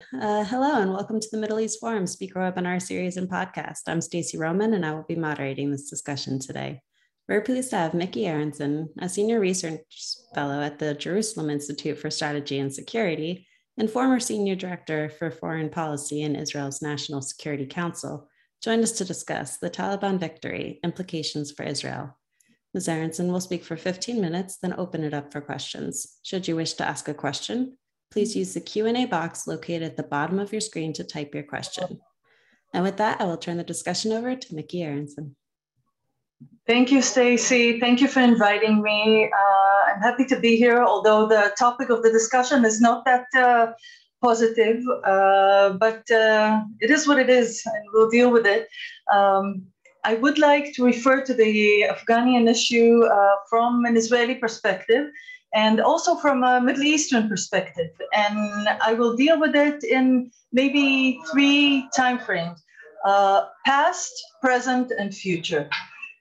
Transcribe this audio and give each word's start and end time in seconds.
Uh, 0.00 0.44
hello 0.44 0.80
and 0.80 0.92
welcome 0.92 1.18
to 1.18 1.28
the 1.32 1.36
Middle 1.36 1.58
East 1.58 1.80
Forum 1.80 2.06
speaker 2.06 2.38
webinar 2.38 2.80
series 2.80 3.16
and 3.16 3.28
podcast. 3.28 3.80
I'm 3.88 4.00
Stacey 4.00 4.38
Roman 4.38 4.72
and 4.72 4.86
I 4.86 4.92
will 4.94 5.02
be 5.02 5.16
moderating 5.16 5.72
this 5.72 5.90
discussion 5.90 6.38
today. 6.38 6.80
We're 7.28 7.42
pleased 7.42 7.70
to 7.70 7.76
have 7.76 7.94
Mickey 7.94 8.26
Aronson, 8.26 8.90
a 9.00 9.08
senior 9.08 9.40
research 9.40 9.82
fellow 10.34 10.62
at 10.62 10.78
the 10.78 10.94
Jerusalem 10.94 11.50
Institute 11.50 11.98
for 11.98 12.10
Strategy 12.10 12.60
and 12.60 12.72
Security 12.72 13.46
and 13.76 13.90
former 13.90 14.20
senior 14.20 14.54
director 14.54 15.10
for 15.10 15.32
foreign 15.32 15.68
policy 15.68 16.22
in 16.22 16.36
Israel's 16.36 16.80
National 16.80 17.20
Security 17.20 17.66
Council, 17.66 18.28
joined 18.62 18.84
us 18.84 18.92
to 18.92 19.04
discuss 19.04 19.58
the 19.58 19.68
Taliban 19.68 20.18
victory, 20.18 20.78
implications 20.84 21.50
for 21.50 21.64
Israel. 21.64 22.16
Ms. 22.72 22.88
Aronson 22.88 23.32
will 23.32 23.40
speak 23.40 23.64
for 23.64 23.76
15 23.76 24.20
minutes, 24.20 24.58
then 24.62 24.74
open 24.78 25.02
it 25.02 25.12
up 25.12 25.32
for 25.32 25.40
questions. 25.40 26.18
Should 26.22 26.46
you 26.46 26.54
wish 26.54 26.74
to 26.74 26.88
ask 26.88 27.08
a 27.08 27.14
question, 27.14 27.76
please 28.10 28.36
use 28.36 28.54
the 28.54 28.60
Q&A 28.60 29.06
box 29.06 29.46
located 29.46 29.82
at 29.82 29.96
the 29.96 30.02
bottom 30.02 30.38
of 30.38 30.52
your 30.52 30.60
screen 30.60 30.92
to 30.94 31.04
type 31.04 31.34
your 31.34 31.42
question. 31.42 32.00
And 32.72 32.84
with 32.84 32.96
that, 32.98 33.20
I 33.20 33.24
will 33.24 33.36
turn 33.36 33.56
the 33.56 33.64
discussion 33.64 34.12
over 34.12 34.34
to 34.34 34.54
Mickey 34.54 34.82
Aronson. 34.82 35.36
Thank 36.66 36.92
you, 36.92 37.02
Stacy. 37.02 37.80
Thank 37.80 38.00
you 38.00 38.08
for 38.08 38.20
inviting 38.20 38.82
me. 38.82 39.24
Uh, 39.24 39.90
I'm 39.90 40.02
happy 40.02 40.24
to 40.26 40.38
be 40.38 40.56
here, 40.56 40.82
although 40.82 41.26
the 41.26 41.52
topic 41.58 41.88
of 41.88 42.02
the 42.02 42.12
discussion 42.12 42.64
is 42.64 42.80
not 42.80 43.04
that 43.06 43.26
uh, 43.36 43.72
positive, 44.22 44.82
uh, 45.04 45.70
but 45.70 46.08
uh, 46.10 46.60
it 46.80 46.90
is 46.90 47.08
what 47.08 47.18
it 47.18 47.30
is, 47.30 47.62
and 47.64 47.84
we'll 47.92 48.10
deal 48.10 48.30
with 48.30 48.46
it. 48.46 48.68
Um, 49.12 49.62
I 50.04 50.14
would 50.14 50.38
like 50.38 50.72
to 50.74 50.84
refer 50.84 51.22
to 51.22 51.34
the 51.34 51.84
Afghanian 51.84 52.48
issue 52.48 53.02
uh, 53.04 53.36
from 53.48 53.84
an 53.84 53.96
Israeli 53.96 54.34
perspective 54.34 55.10
and 55.54 55.80
also 55.80 56.16
from 56.16 56.44
a 56.44 56.60
Middle 56.60 56.84
Eastern 56.84 57.28
perspective. 57.28 57.90
And 58.12 58.68
I 58.80 58.94
will 58.94 59.16
deal 59.16 59.40
with 59.40 59.54
it 59.54 59.82
in 59.84 60.30
maybe 60.52 61.20
three 61.32 61.88
timeframes 61.96 62.58
uh, 63.04 63.46
past, 63.64 64.12
present, 64.42 64.92
and 64.98 65.14
future. 65.14 65.68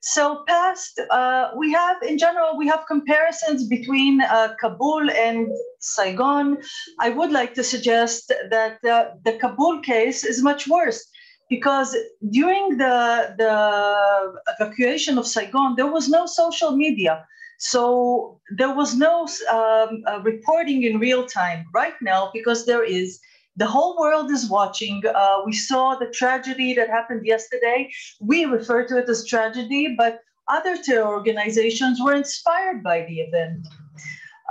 So 0.02 0.44
past, 0.48 1.02
uh, 1.10 1.50
we 1.58 1.74
have, 1.74 2.02
in 2.02 2.18
general, 2.18 2.58
we 2.58 2.68
have 2.68 2.86
comparisons 2.88 3.68
between 3.68 4.22
uh, 4.22 4.54
Kabul 4.60 5.10
and 5.10 5.48
Saigon. 5.80 6.60
I 7.00 7.10
would 7.10 7.32
like 7.32 7.54
to 7.56 7.64
suggest 7.64 8.32
that 8.50 8.78
uh, 8.86 9.10
the 9.26 9.34
Kabul 9.34 9.82
case 9.82 10.24
is 10.24 10.42
much 10.44 10.68
worse 10.68 11.06
because 11.50 11.96
during 12.30 12.78
the, 12.78 13.36
the 13.38 14.34
evacuation 14.60 15.18
of 15.18 15.28
Saigon, 15.28 15.76
there 15.76 15.92
was 15.92 16.10
no 16.10 16.26
social 16.26 16.72
media. 16.72 17.26
So 17.58 18.40
there 18.56 18.74
was 18.74 18.96
no 18.96 19.28
um, 19.52 20.04
uh, 20.08 20.22
reporting 20.24 20.84
in 20.84 21.00
real 21.00 21.26
time 21.26 21.66
right 21.74 21.96
now 22.02 22.30
because 22.34 22.66
there 22.66 22.84
is. 22.84 23.20
The 23.60 23.66
whole 23.66 23.98
world 23.98 24.30
is 24.30 24.48
watching. 24.48 25.02
Uh, 25.04 25.38
we 25.44 25.52
saw 25.52 25.96
the 25.96 26.06
tragedy 26.12 26.76
that 26.76 26.90
happened 26.90 27.26
yesterday. 27.26 27.90
We 28.22 28.46
refer 28.46 28.86
to 28.86 29.00
it 29.00 29.10
as 29.10 29.26
tragedy, 29.26 29.96
but 29.98 30.20
other 30.48 30.78
terror 30.78 31.08
organizations 31.08 32.00
were 32.00 32.14
inspired 32.14 32.84
by 32.84 33.06
the 33.08 33.22
event. 33.22 33.68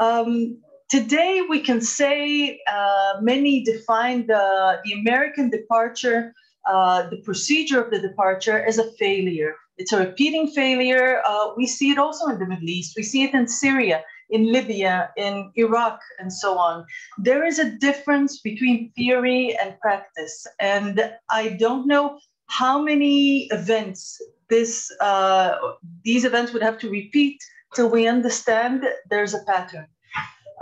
Um, 0.00 0.58
today, 0.90 1.42
we 1.48 1.60
can 1.60 1.80
say 1.80 2.60
uh, 2.66 3.14
many 3.20 3.64
define 3.64 4.26
the, 4.26 4.80
the 4.84 4.92
American 4.92 5.50
departure, 5.50 6.34
uh, 6.66 7.08
the 7.08 7.18
procedure 7.18 7.82
of 7.82 7.90
the 7.90 8.00
departure, 8.00 8.64
as 8.64 8.78
a 8.78 8.90
failure. 8.92 9.54
It's 9.78 9.92
a 9.92 9.98
repeating 9.98 10.48
failure. 10.48 11.22
Uh, 11.26 11.52
we 11.56 11.66
see 11.66 11.90
it 11.90 11.98
also 11.98 12.26
in 12.26 12.38
the 12.38 12.46
Middle 12.46 12.68
East. 12.68 12.94
We 12.96 13.02
see 13.02 13.24
it 13.24 13.34
in 13.34 13.46
Syria, 13.46 14.02
in 14.30 14.50
Libya, 14.52 15.10
in 15.16 15.50
Iraq, 15.56 16.00
and 16.18 16.32
so 16.32 16.58
on. 16.58 16.86
There 17.18 17.44
is 17.44 17.58
a 17.58 17.70
difference 17.78 18.40
between 18.40 18.90
theory 18.96 19.56
and 19.60 19.78
practice. 19.80 20.46
And 20.60 21.12
I 21.30 21.50
don't 21.50 21.86
know 21.86 22.18
how 22.46 22.80
many 22.80 23.48
events 23.52 24.20
this, 24.48 24.90
uh, 25.00 25.56
these 26.04 26.24
events 26.24 26.52
would 26.52 26.62
have 26.62 26.78
to 26.78 26.88
repeat 26.88 27.38
till 27.74 27.90
we 27.90 28.06
understand 28.06 28.84
there's 29.10 29.34
a 29.34 29.44
pattern. 29.44 29.86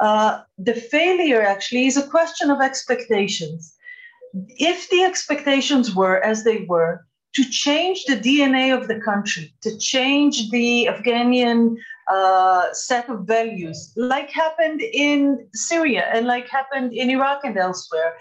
Uh, 0.00 0.40
the 0.58 0.74
failure 0.74 1.42
actually 1.42 1.86
is 1.86 1.96
a 1.96 2.06
question 2.08 2.50
of 2.50 2.60
expectations. 2.60 3.74
If 4.48 4.88
the 4.90 5.02
expectations 5.02 5.94
were 5.94 6.22
as 6.22 6.44
they 6.44 6.64
were, 6.68 7.06
to 7.34 7.44
change 7.44 8.04
the 8.04 8.16
DNA 8.16 8.76
of 8.76 8.86
the 8.86 9.00
country, 9.00 9.52
to 9.62 9.76
change 9.78 10.50
the 10.50 10.88
Afghanian 10.88 11.76
uh, 12.08 12.72
set 12.72 13.08
of 13.08 13.26
values, 13.26 13.92
like 13.96 14.30
happened 14.30 14.80
in 14.80 15.48
Syria 15.54 16.08
and 16.12 16.26
like 16.26 16.48
happened 16.48 16.92
in 16.92 17.10
Iraq 17.10 17.40
and 17.44 17.56
elsewhere. 17.56 18.14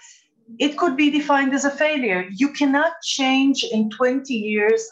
It 0.59 0.77
could 0.77 0.97
be 0.97 1.11
defined 1.11 1.53
as 1.53 1.65
a 1.65 1.69
failure. 1.69 2.25
You 2.31 2.53
cannot 2.53 2.93
change 3.03 3.63
in 3.71 3.89
20 3.91 4.33
years 4.33 4.87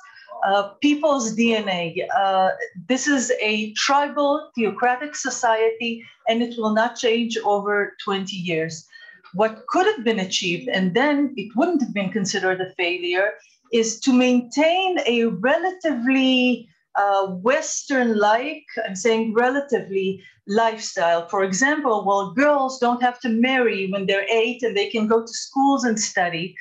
uh, 0.46 0.70
people's 0.82 1.36
DNA. 1.36 1.96
Uh, 2.16 2.50
this 2.88 3.08
is 3.08 3.32
a 3.40 3.74
tribal, 3.74 4.50
theocratic 4.56 5.16
society, 5.16 6.04
and 6.28 6.42
it 6.42 6.56
will 6.58 6.74
not 6.74 6.96
change 6.96 7.38
over 7.44 7.96
20 8.04 8.36
years. 8.36 8.88
What 9.34 9.66
could 9.68 9.86
have 9.86 10.04
been 10.04 10.20
achieved, 10.20 10.68
and 10.70 10.94
then 10.94 11.34
it 11.38 11.52
wouldn't 11.56 11.82
have 11.82 11.94
been 11.94 12.12
considered 12.12 12.60
a 12.62 12.74
failure, 12.76 13.34
is 13.72 14.00
to 14.02 14.14
maintain 14.14 15.00
a 15.06 15.26
relatively 15.26 16.68
uh, 16.96 17.28
Western 17.28 18.18
like, 18.18 18.66
I'm 18.86 18.96
saying 18.96 19.34
relatively, 19.34 20.22
lifestyle. 20.48 21.28
For 21.30 21.44
example, 21.44 22.04
well, 22.06 22.34
girls 22.34 22.80
don't 22.80 23.02
have 23.02 23.20
to 23.22 23.30
marry 23.30 23.90
when 23.90 24.06
they're 24.06 24.28
eight 24.30 24.64
and 24.64 24.76
they 24.76 24.90
can 24.90 25.08
go 25.08 25.22
to 25.22 25.34
schools 25.34 25.86
and 25.86 26.00
study. 26.00 26.56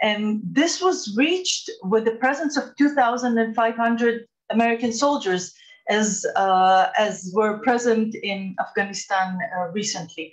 And 0.00 0.40
this 0.44 0.80
was 0.80 1.14
reached 1.16 1.70
with 1.82 2.04
the 2.04 2.16
presence 2.16 2.56
of 2.56 2.74
2,500 2.76 4.26
American 4.50 4.92
soldiers 4.92 5.54
as, 5.88 6.24
uh, 6.36 6.90
as 6.96 7.30
were 7.34 7.58
present 7.58 8.14
in 8.14 8.56
Afghanistan 8.60 9.38
uh, 9.58 9.68
recently. 9.72 10.32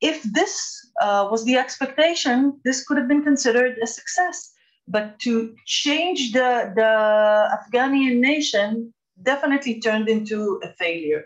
If 0.00 0.22
this 0.22 0.86
uh, 1.00 1.28
was 1.30 1.44
the 1.44 1.56
expectation, 1.56 2.60
this 2.64 2.84
could 2.84 2.98
have 2.98 3.08
been 3.08 3.24
considered 3.24 3.78
a 3.82 3.86
success. 3.86 4.52
But 4.86 5.18
to 5.20 5.54
change 5.66 6.32
the, 6.32 6.72
the 6.74 7.58
Afghanian 7.58 8.20
nation 8.20 8.92
definitely 9.22 9.80
turned 9.80 10.08
into 10.08 10.60
a 10.62 10.68
failure. 10.74 11.24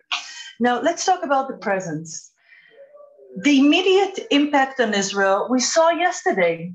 Now, 0.59 0.81
let's 0.81 1.05
talk 1.05 1.23
about 1.23 1.49
the 1.49 1.57
presence. 1.57 2.33
The 3.43 3.59
immediate 3.59 4.27
impact 4.31 4.81
on 4.81 4.95
Israel, 4.95 5.49
we 5.51 5.61
saw 5.61 5.91
yesterday. 5.91 6.73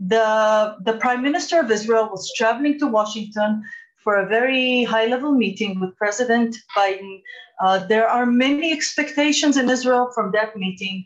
The, 0.00 0.76
the 0.84 0.94
Prime 0.94 1.22
Minister 1.22 1.60
of 1.60 1.70
Israel 1.70 2.08
was 2.10 2.32
traveling 2.34 2.78
to 2.80 2.86
Washington 2.86 3.62
for 4.02 4.16
a 4.16 4.28
very 4.28 4.84
high 4.84 5.06
level 5.06 5.32
meeting 5.32 5.80
with 5.80 5.96
President 5.96 6.56
Biden. 6.76 7.22
Uh, 7.62 7.86
there 7.86 8.08
are 8.08 8.26
many 8.26 8.72
expectations 8.72 9.56
in 9.56 9.70
Israel 9.70 10.10
from 10.14 10.30
that 10.32 10.56
meeting 10.56 11.04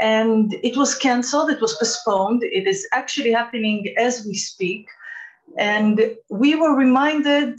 and 0.00 0.54
it 0.62 0.76
was 0.76 0.94
canceled, 0.94 1.50
it 1.50 1.60
was 1.60 1.74
postponed. 1.74 2.42
It 2.42 2.66
is 2.66 2.86
actually 2.92 3.32
happening 3.32 3.94
as 3.96 4.26
we 4.26 4.34
speak. 4.34 4.88
And 5.58 6.16
we 6.28 6.54
were 6.54 6.74
reminded 6.74 7.58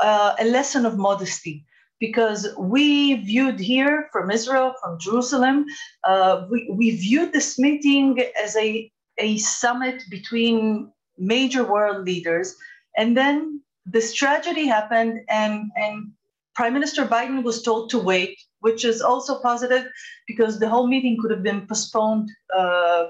uh, 0.00 0.34
a 0.38 0.44
lesson 0.44 0.86
of 0.86 0.96
modesty 0.96 1.64
because 1.98 2.48
we 2.58 3.14
viewed 3.14 3.60
here 3.60 4.08
from 4.12 4.30
Israel, 4.30 4.74
from 4.80 4.98
Jerusalem, 4.98 5.66
uh, 6.04 6.46
we, 6.50 6.68
we 6.70 6.90
viewed 6.96 7.32
this 7.32 7.58
meeting 7.58 8.20
as 8.42 8.56
a, 8.56 8.90
a 9.18 9.38
summit 9.38 10.02
between 10.10 10.90
major 11.16 11.64
world 11.64 12.04
leaders. 12.04 12.56
And 12.96 13.16
then 13.16 13.60
this 13.86 14.12
tragedy 14.12 14.66
happened, 14.66 15.20
and, 15.28 15.70
and 15.76 16.12
Prime 16.54 16.74
Minister 16.74 17.06
Biden 17.06 17.42
was 17.42 17.62
told 17.62 17.90
to 17.90 17.98
wait 17.98 18.36
which 18.62 18.84
is 18.84 19.00
also 19.00 19.40
positive 19.40 19.84
because 20.26 20.58
the 20.58 20.68
whole 20.68 20.86
meeting 20.86 21.16
could 21.20 21.30
have 21.30 21.42
been 21.42 21.66
postponed 21.66 22.28
uh, 22.56 23.04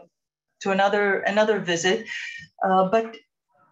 to 0.61 0.71
another 0.71 1.21
another 1.21 1.59
visit. 1.59 2.07
Uh, 2.65 2.89
but 2.89 3.16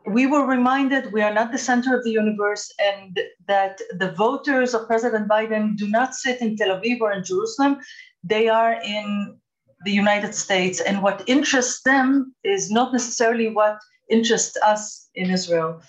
we 0.06 0.26
were 0.26 0.46
reminded 0.46 1.12
we 1.12 1.22
are 1.22 1.34
not 1.34 1.52
the 1.52 1.58
center 1.58 1.96
of 1.96 2.04
the 2.04 2.10
universe 2.10 2.72
and 2.88 3.20
that 3.46 3.80
the 3.98 4.12
voters 4.12 4.74
of 4.74 4.86
President 4.86 5.28
Biden 5.28 5.76
do 5.76 5.88
not 5.88 6.14
sit 6.14 6.40
in 6.40 6.56
Tel 6.56 6.76
Aviv 6.76 7.00
or 7.00 7.12
in 7.12 7.24
Jerusalem. 7.24 7.78
They 8.24 8.48
are 8.48 8.80
in 8.82 9.36
the 9.84 9.92
United 9.92 10.34
States. 10.34 10.80
And 10.80 11.02
what 11.02 11.22
interests 11.26 11.82
them 11.82 12.34
is 12.44 12.70
not 12.70 12.92
necessarily 12.92 13.48
what 13.48 13.78
interests 14.10 14.56
us 14.62 15.08
in 15.14 15.30
Israel. 15.30 15.80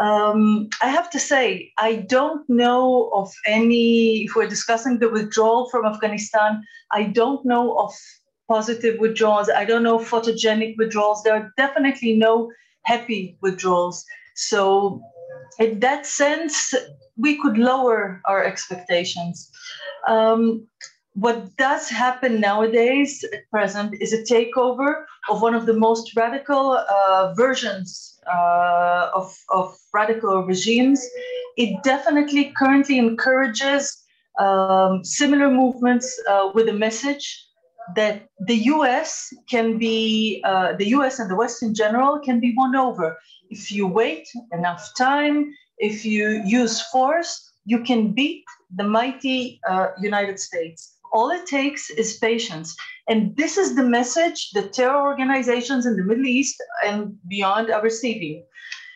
Um, 0.00 0.68
I 0.82 0.88
have 0.88 1.08
to 1.10 1.20
say, 1.20 1.72
I 1.78 1.96
don't 1.96 2.48
know 2.48 3.10
of 3.14 3.32
any, 3.46 4.24
if 4.24 4.34
we're 4.34 4.48
discussing 4.48 4.98
the 4.98 5.08
withdrawal 5.08 5.70
from 5.70 5.86
Afghanistan, 5.86 6.62
I 6.92 7.04
don't 7.04 7.44
know 7.44 7.78
of 7.78 7.94
positive 8.48 8.98
withdrawals. 8.98 9.48
I 9.48 9.64
don't 9.64 9.82
know 9.82 9.98
photogenic 9.98 10.76
withdrawals. 10.76 11.22
There 11.22 11.34
are 11.34 11.52
definitely 11.56 12.16
no 12.16 12.50
happy 12.82 13.36
withdrawals. 13.40 14.04
So, 14.34 15.00
in 15.58 15.80
that 15.80 16.06
sense, 16.06 16.74
we 17.16 17.40
could 17.40 17.56
lower 17.56 18.20
our 18.26 18.44
expectations. 18.44 19.50
Um, 20.08 20.66
what 21.14 21.56
does 21.56 21.88
happen 21.88 22.40
nowadays 22.40 23.24
at 23.32 23.48
present 23.48 23.94
is 24.00 24.12
a 24.12 24.22
takeover 24.22 25.04
of 25.30 25.42
one 25.42 25.54
of 25.54 25.64
the 25.64 25.72
most 25.72 26.14
radical 26.16 26.72
uh, 26.72 27.32
versions 27.36 28.18
uh, 28.26 29.10
of, 29.14 29.32
of 29.50 29.76
radical 29.92 30.42
regimes. 30.44 31.06
It 31.56 31.82
definitely 31.84 32.52
currently 32.56 32.98
encourages 32.98 34.04
um, 34.40 35.04
similar 35.04 35.48
movements 35.50 36.20
uh, 36.28 36.50
with 36.52 36.68
a 36.68 36.72
message 36.72 37.46
that 37.94 38.26
the 38.40 38.56
US 38.74 39.32
can 39.48 39.78
be, 39.78 40.42
uh, 40.44 40.72
the 40.72 40.88
US 40.96 41.20
and 41.20 41.30
the 41.30 41.36
West 41.36 41.62
in 41.62 41.74
general 41.74 42.18
can 42.18 42.40
be 42.40 42.54
won 42.56 42.74
over. 42.74 43.16
If 43.50 43.70
you 43.70 43.86
wait 43.86 44.26
enough 44.52 44.90
time, 44.96 45.54
if 45.78 46.04
you 46.04 46.42
use 46.44 46.80
force, 46.80 47.52
you 47.64 47.84
can 47.84 48.12
beat 48.12 48.44
the 48.74 48.84
mighty 48.84 49.60
uh, 49.68 49.88
United 50.00 50.40
States. 50.40 50.93
All 51.14 51.30
it 51.30 51.46
takes 51.46 51.90
is 51.90 52.18
patience. 52.18 52.76
And 53.08 53.36
this 53.36 53.56
is 53.56 53.76
the 53.76 53.84
message 53.84 54.50
that 54.50 54.72
terror 54.72 55.00
organizations 55.00 55.86
in 55.86 55.96
the 55.96 56.02
Middle 56.02 56.26
East 56.26 56.60
and 56.84 57.16
beyond 57.28 57.70
are 57.70 57.82
receiving. 57.82 58.44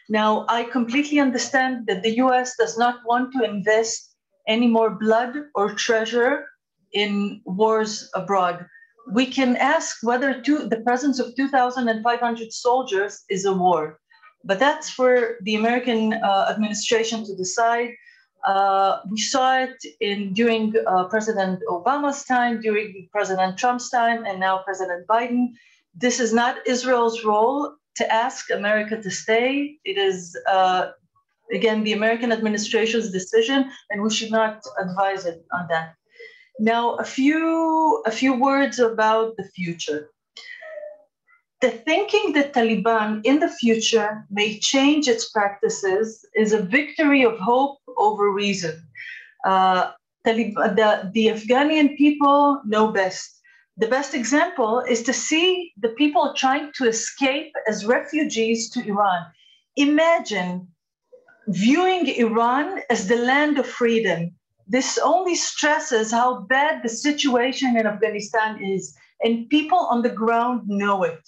Now, 0.09 0.45
I 0.49 0.65
completely 0.65 1.21
understand 1.21 1.87
that 1.87 2.03
the 2.03 2.17
US 2.25 2.57
does 2.59 2.77
not 2.77 2.97
want 3.07 3.33
to 3.35 3.45
invest 3.45 4.17
any 4.49 4.67
more 4.67 4.91
blood 4.91 5.35
or 5.55 5.75
treasure 5.75 6.47
in 6.93 7.41
wars 7.45 8.11
abroad. 8.15 8.67
We 9.13 9.27
can 9.27 9.57
ask 9.57 9.99
whether 10.03 10.41
two, 10.41 10.69
the 10.69 10.81
presence 10.81 11.21
of 11.21 11.37
2,500 11.37 12.53
soldiers 12.53 13.25
is 13.31 13.45
a 13.45 13.53
war, 13.53 14.01
but 14.45 14.59
that's 14.59 14.91
for 14.91 15.37
the 15.43 15.55
American 15.55 16.15
uh, 16.15 16.47
administration 16.51 17.25
to 17.27 17.37
decide. 17.37 17.91
Uh, 18.47 19.01
we 19.11 19.19
saw 19.19 19.59
it 19.59 19.77
in 20.01 20.33
during 20.33 20.75
uh, 20.87 21.05
President 21.05 21.61
Obama's 21.69 22.25
time, 22.25 22.61
during 22.61 23.09
President 23.13 23.59
Trump's 23.59 23.91
time, 23.91 24.25
and 24.25 24.41
now 24.41 24.63
President 24.65 25.07
Biden. 25.07 25.49
This 25.95 26.21
is 26.21 26.33
not 26.33 26.67
Israel's 26.67 27.25
role 27.25 27.75
to 27.97 28.13
ask 28.13 28.51
America 28.51 29.01
to 29.03 29.11
stay. 29.11 29.77
It 29.85 29.99
is 29.99 30.37
uh, 30.49 30.91
again 31.53 31.83
the 31.83 31.93
American 31.93 32.31
administration's 32.33 33.11
decision, 33.11 33.71
and 33.91 34.03
we 34.03 34.11
should 34.11 34.31
not 34.31 34.63
advise 34.79 35.27
it 35.27 35.45
on 35.53 35.67
that. 35.69 35.95
Now, 36.61 36.95
a 36.97 37.05
few 37.05 38.03
a 38.07 38.11
few 38.11 38.35
words 38.35 38.79
about 38.79 39.37
the 39.37 39.45
future. 39.45 40.11
The 41.61 41.71
thinking 41.71 42.35
that 42.35 42.53
Taliban 42.53 43.21
in 43.25 43.41
the 43.41 43.49
future 43.49 44.25
may 44.31 44.61
change 44.61 45.09
its 45.09 45.29
practices 45.31 46.25
is 46.37 46.53
a 46.53 46.63
victory 46.63 47.25
of 47.25 47.37
hope 47.41 47.79
over 47.97 48.31
reason. 48.31 48.81
Uh, 49.45 49.91
the, 50.25 51.11
the 51.13 51.31
Afghanian 51.31 51.97
people 51.97 52.61
know 52.65 52.93
best. 52.93 53.41
The 53.77 53.89
best 53.89 54.15
example 54.15 54.85
is 54.89 55.03
to 55.03 55.13
see 55.13 55.73
the 55.77 55.89
people 55.89 56.33
trying 56.35 56.71
to 56.77 56.87
escape 56.87 57.53
as 57.67 57.85
refugees 57.85 58.71
to 58.71 58.87
Iran. 58.87 59.27
Imagine 59.75 60.69
viewing 61.49 62.07
Iran 62.07 62.83
as 62.89 63.09
the 63.09 63.17
land 63.17 63.59
of 63.59 63.67
freedom. 63.67 64.31
This 64.69 64.97
only 64.99 65.35
stresses 65.35 66.13
how 66.13 66.43
bad 66.43 66.85
the 66.85 66.89
situation 66.89 67.77
in 67.77 67.85
Afghanistan 67.85 68.63
is, 68.63 68.95
and 69.25 69.49
people 69.49 69.89
on 69.91 70.03
the 70.03 70.11
ground 70.11 70.63
know 70.69 71.03
it 71.03 71.19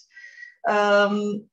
um, 0.69 1.45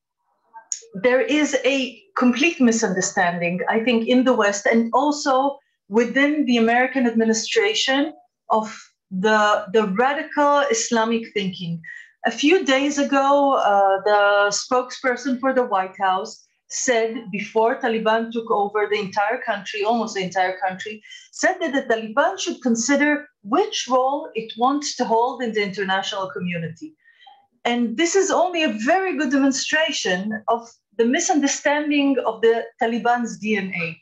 there 0.94 1.21
is 1.21 1.56
a 1.65 2.01
complete 2.18 2.59
misunderstanding, 2.59 3.59
I 3.69 3.83
think, 3.83 4.07
in 4.07 4.24
the 4.24 4.33
West 4.33 4.65
and 4.65 4.89
also 4.94 5.57
within 5.89 6.45
the 6.45 6.57
American 6.57 7.07
administration 7.07 8.13
of 8.50 8.75
the, 9.12 9.65
the 9.74 9.88
radical 9.88 10.59
Islamic 10.71 11.31
thinking. 11.33 11.81
A 12.25 12.31
few 12.31 12.65
days 12.65 12.98
ago, 12.98 13.54
uh, 13.54 14.01
the 14.04 14.51
spokesperson 14.51 15.39
for 15.39 15.53
the 15.53 15.63
White 15.63 15.98
House 16.00 16.45
said 16.69 17.31
before 17.31 17.80
Taliban 17.80 18.31
took 18.31 18.51
over 18.51 18.88
the 18.89 19.00
entire 19.00 19.42
country, 19.45 19.83
almost 19.83 20.15
the 20.15 20.24
entire 20.24 20.57
country, 20.60 21.01
said 21.31 21.56
that 21.62 21.74
the 21.74 21.83
Taliban 21.83 22.38
should 22.38 22.62
consider 22.62 23.27
which 23.44 23.88
role 23.89 24.30
it 24.36 24.51
wants 24.57 24.95
to 24.98 25.06
hold 25.06 25.42
in 25.42 25.53
the 25.53 25.63
international 25.63 26.30
community. 26.31 26.94
And 27.65 27.98
this 27.98 28.15
is 28.15 28.31
only 28.31 28.63
a 28.63 28.77
very 28.86 29.18
good 29.18 29.31
demonstration 29.31 30.44
of 30.48 30.69
the 30.98 31.06
misunderstanding 31.06 32.18
of 32.25 32.42
the 32.42 32.65
Taliban's 32.81 33.39
DNA. 33.39 33.98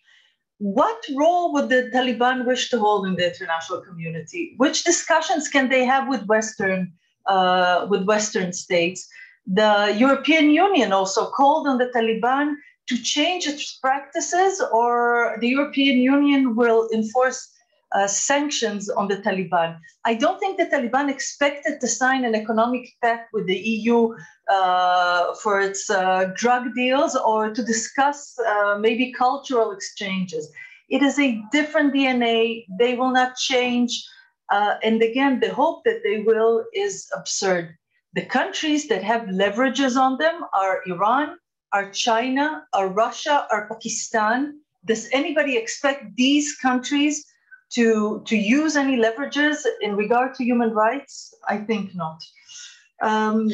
What 0.60 1.04
role 1.18 1.52
would 1.54 1.69
the 1.69 1.90
Taliban 1.94 2.46
wish 2.46 2.69
to 2.69 2.80
hold 2.80 3.07
in 3.07 3.16
the 3.16 3.28
international 3.28 3.81
community? 3.81 4.54
Which 4.57 4.84
discussions 4.84 5.50
can 5.50 5.69
they 5.69 5.84
have 5.84 6.07
with 6.07 6.25
Western, 6.25 6.94
uh, 7.25 7.88
with 7.90 8.04
Western 8.04 8.54
states? 8.54 9.07
The 9.46 9.94
European 9.98 10.50
Union 10.50 10.94
also 10.94 11.30
called 11.30 11.68
on 11.68 11.78
the 11.78 11.92
Taliban 11.94 12.56
to 12.88 12.98
change 12.98 13.48
its 13.48 13.78
practices, 13.78 14.62
or 14.72 15.38
the 15.42 15.50
European 15.50 15.98
Union 15.98 16.56
will 16.56 16.88
enforce 16.94 17.51
uh, 17.96 18.08
sanctions 18.08 18.90
on 18.90 19.08
the 19.08 19.18
Taliban. 19.18 19.80
I 20.06 20.16
don't 20.16 20.40
think 20.40 20.58
the 20.58 20.66
Taliban 20.66 21.10
expected 21.10 21.80
to 21.80 21.88
sign 21.88 22.26
an 22.26 22.36
economic 22.36 22.94
pact 23.02 23.32
with 23.34 23.48
the 23.48 23.58
EU 23.58 24.14
uh, 24.52 25.34
for 25.36 25.62
its 25.62 25.90
uh, 25.90 26.32
drug 26.36 26.76
deals 26.76 27.16
or 27.16 27.54
to 27.54 27.64
discuss 27.64 28.38
uh, 28.40 28.78
maybe 28.80 29.14
cultural 29.14 29.72
exchanges. 29.72 30.52
It 30.90 31.02
is 31.02 31.18
a 31.18 31.42
different 31.52 31.94
DNA. 31.94 32.66
They 32.78 32.96
will 32.96 33.12
not 33.12 33.38
change. 33.38 34.06
Uh, 34.52 34.76
and 34.84 35.02
again, 35.02 35.40
the 35.40 35.54
hope 35.54 35.84
that 35.86 36.02
they 36.04 36.20
will 36.20 36.66
is 36.74 37.08
absurd. 37.16 37.76
The 38.14 38.26
countries 38.26 38.88
that 38.90 39.04
have 39.04 39.24
leverages 39.24 39.98
on 39.98 40.18
them 40.18 40.44
are 40.54 40.82
Iran, 40.86 41.38
are 41.72 41.90
China, 41.92 42.66
are 42.74 42.90
Russia, 42.90 43.48
are 43.52 43.68
Pakistan. 43.68 44.60
Does 44.86 45.10
anybody 45.12 45.58
expect 45.58 46.16
these 46.16 46.56
countries 46.58 47.26
to, 47.75 48.22
to 48.25 48.36
use 48.36 48.75
any 48.75 48.98
leverages 48.98 49.57
in 49.81 49.95
regard 49.95 50.33
to 50.36 50.44
human 50.44 50.72
rights? 50.72 51.33
I 51.48 51.57
think 51.57 51.95
not. 51.95 52.22
Um, 53.01 53.50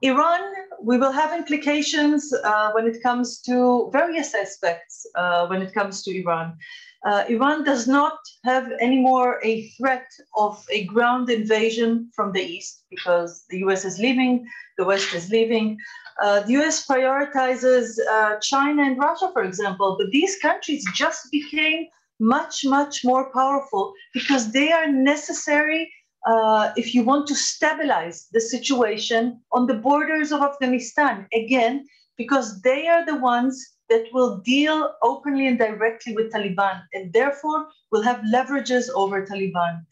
Iran, 0.00 0.40
we 0.80 0.96
will 0.96 1.10
have 1.10 1.36
implications 1.36 2.32
uh, 2.44 2.70
when 2.72 2.86
it 2.86 3.02
comes 3.02 3.40
to 3.42 3.90
various 3.92 4.32
aspects 4.34 5.04
uh, 5.16 5.46
when 5.48 5.60
it 5.60 5.74
comes 5.74 6.02
to 6.04 6.20
Iran. 6.20 6.56
Uh, 7.04 7.24
Iran 7.28 7.64
does 7.64 7.88
not 7.88 8.18
have 8.44 8.70
anymore 8.80 9.40
a 9.44 9.68
threat 9.70 10.06
of 10.36 10.64
a 10.70 10.84
ground 10.84 11.30
invasion 11.30 12.10
from 12.14 12.32
the 12.32 12.40
east 12.40 12.84
because 12.90 13.44
the 13.50 13.58
US 13.58 13.84
is 13.84 13.98
leaving, 13.98 14.46
the 14.78 14.84
West 14.84 15.12
is 15.14 15.30
leaving. 15.30 15.76
Uh, 16.22 16.40
the 16.40 16.52
US 16.60 16.86
prioritizes 16.86 17.98
uh, 18.10 18.36
China 18.40 18.82
and 18.82 18.98
Russia, 18.98 19.30
for 19.32 19.42
example, 19.42 19.96
but 19.98 20.10
these 20.10 20.38
countries 20.38 20.84
just 20.94 21.30
became 21.32 21.86
much, 22.20 22.64
much 22.64 23.04
more 23.04 23.32
powerful 23.32 23.92
because 24.12 24.52
they 24.52 24.72
are 24.72 24.90
necessary 24.90 25.90
uh, 26.26 26.72
if 26.76 26.94
you 26.94 27.02
want 27.04 27.26
to 27.28 27.34
stabilize 27.34 28.28
the 28.32 28.40
situation 28.40 29.40
on 29.52 29.66
the 29.66 29.74
borders 29.74 30.32
of 30.32 30.42
Afghanistan. 30.42 31.26
Again, 31.32 31.86
because 32.16 32.60
they 32.62 32.88
are 32.88 33.06
the 33.06 33.16
ones 33.16 33.64
that 33.88 34.04
will 34.12 34.38
deal 34.38 34.94
openly 35.02 35.46
and 35.46 35.58
directly 35.58 36.14
with 36.14 36.32
Taliban 36.32 36.82
and 36.92 37.12
therefore 37.12 37.68
will 37.90 38.02
have 38.02 38.20
leverages 38.32 38.88
over 38.94 39.24
Taliban. 39.24 39.84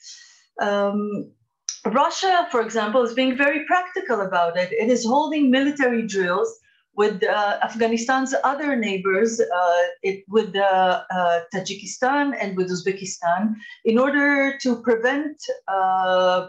Um, 0.60 1.30
Russia, 1.86 2.48
for 2.50 2.60
example, 2.60 3.02
is 3.02 3.14
being 3.14 3.36
very 3.36 3.64
practical 3.64 4.20
about 4.22 4.58
it. 4.58 4.72
It 4.72 4.90
is 4.90 5.04
holding 5.04 5.50
military 5.50 6.06
drills 6.06 6.58
with 6.96 7.22
uh, 7.22 7.58
Afghanistan's 7.62 8.34
other 8.42 8.74
neighbors, 8.74 9.38
uh, 9.40 9.82
it, 10.02 10.24
with 10.28 10.56
uh, 10.56 11.04
uh, 11.10 11.40
Tajikistan 11.54 12.34
and 12.40 12.56
with 12.56 12.70
Uzbekistan, 12.70 13.54
in 13.84 13.98
order 13.98 14.56
to 14.62 14.80
prevent 14.82 15.36
uh, 15.68 16.48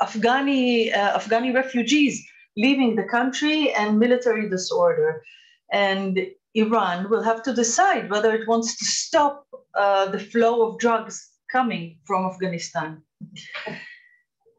Afghani, 0.00 0.92
Afghani 0.92 1.54
refugees 1.54 2.26
leaving 2.56 2.96
the 2.96 3.04
country 3.04 3.72
and 3.72 3.98
military 3.98 4.48
disorder. 4.48 5.22
And 5.72 6.18
Iran 6.54 7.08
will 7.08 7.22
have 7.22 7.42
to 7.44 7.54
decide 7.54 8.10
whether 8.10 8.34
it 8.34 8.46
wants 8.48 8.76
to 8.78 8.84
stop 8.84 9.46
the 9.74 10.28
flow 10.32 10.68
of 10.68 10.78
drugs 10.78 11.30
coming 11.50 11.98
from 12.04 12.26
Afghanistan. 12.26 13.02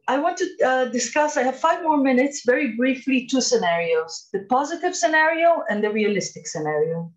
I 0.07 0.17
want 0.17 0.37
to 0.37 0.47
uh, 0.65 0.85
discuss, 0.85 1.37
I 1.37 1.43
have 1.43 1.57
five 1.57 1.81
more 1.81 1.97
minutes, 1.97 2.43
very 2.45 2.75
briefly, 2.75 3.25
two 3.25 3.41
scenarios 3.41 4.27
the 4.33 4.45
positive 4.49 4.95
scenario 4.95 5.63
and 5.69 5.83
the 5.83 5.91
realistic 5.91 6.47
scenario. 6.47 7.11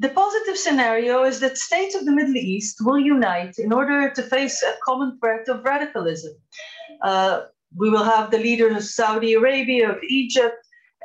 The 0.00 0.08
positive 0.10 0.56
scenario 0.56 1.24
is 1.24 1.40
that 1.40 1.58
states 1.58 1.94
of 1.94 2.04
the 2.04 2.12
Middle 2.12 2.36
East 2.36 2.78
will 2.80 2.98
unite 2.98 3.58
in 3.58 3.72
order 3.72 4.10
to 4.10 4.22
face 4.22 4.62
a 4.62 4.74
common 4.84 5.18
threat 5.20 5.48
of 5.48 5.64
radicalism. 5.64 6.32
Uh, 7.02 7.42
we 7.76 7.88
will 7.90 8.04
have 8.04 8.30
the 8.30 8.38
leaders 8.38 8.76
of 8.76 8.84
Saudi 8.84 9.34
Arabia, 9.34 9.90
of 9.90 9.98
Egypt, 10.08 10.56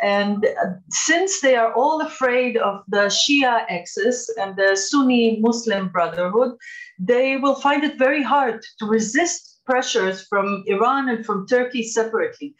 and 0.01 0.45
uh, 0.45 0.65
since 0.89 1.41
they 1.41 1.55
are 1.55 1.73
all 1.73 2.01
afraid 2.01 2.57
of 2.57 2.81
the 2.87 3.05
Shia 3.07 3.65
axis 3.69 4.29
and 4.39 4.55
the 4.55 4.75
Sunni 4.75 5.39
Muslim 5.41 5.89
Brotherhood, 5.89 6.57
they 6.99 7.37
will 7.37 7.55
find 7.55 7.83
it 7.83 7.97
very 7.97 8.21
hard 8.21 8.63
to 8.79 8.85
resist 8.85 9.56
pressures 9.69 10.17
from 10.29 10.63
Iran 10.65 11.09
and 11.09 11.25
from 11.25 11.45
Turkey 11.45 11.83
separately. 11.83 12.55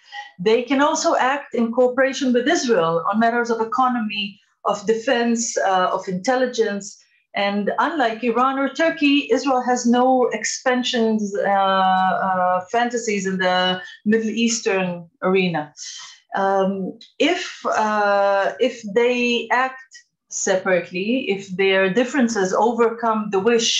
They 0.49 0.61
can 0.69 0.81
also 0.87 1.15
act 1.15 1.55
in 1.55 1.71
cooperation 1.71 2.33
with 2.33 2.47
Israel 2.47 2.93
on 3.09 3.19
matters 3.19 3.49
of 3.49 3.59
economy, 3.61 4.39
of 4.65 4.85
defense, 4.85 5.57
uh, 5.57 5.89
of 5.95 6.07
intelligence. 6.07 6.85
And 7.33 7.71
unlike 7.87 8.23
Iran 8.23 8.59
or 8.59 8.69
Turkey, 8.69 9.17
Israel 9.37 9.63
has 9.71 9.81
no 9.85 10.27
expansions 10.39 11.21
uh, 11.35 11.49
uh, 12.27 12.61
fantasies 12.71 13.25
in 13.25 13.37
the 13.37 13.81
Middle 14.05 14.33
Eastern 14.45 14.87
arena. 15.21 15.73
Um, 16.35 16.99
if 17.33 17.43
uh, 17.65 18.53
if 18.59 18.75
they 18.99 19.47
act 19.51 19.91
separately, 20.29 21.09
if 21.35 21.47
their 21.61 21.83
differences 21.99 22.53
overcome 22.53 23.29
the 23.31 23.39
wish 23.39 23.71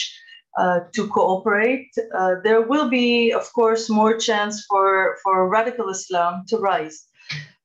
uh, 0.58 0.80
to 0.94 1.08
cooperate, 1.08 1.90
uh, 2.18 2.36
there 2.44 2.62
will 2.62 2.90
be, 2.90 3.32
of 3.32 3.52
course, 3.54 3.90
more 3.90 4.18
chance 4.18 4.66
for, 4.70 5.18
for 5.24 5.48
radical 5.50 5.90
Islam 5.90 6.44
to 6.48 6.58
rise. 6.58 7.06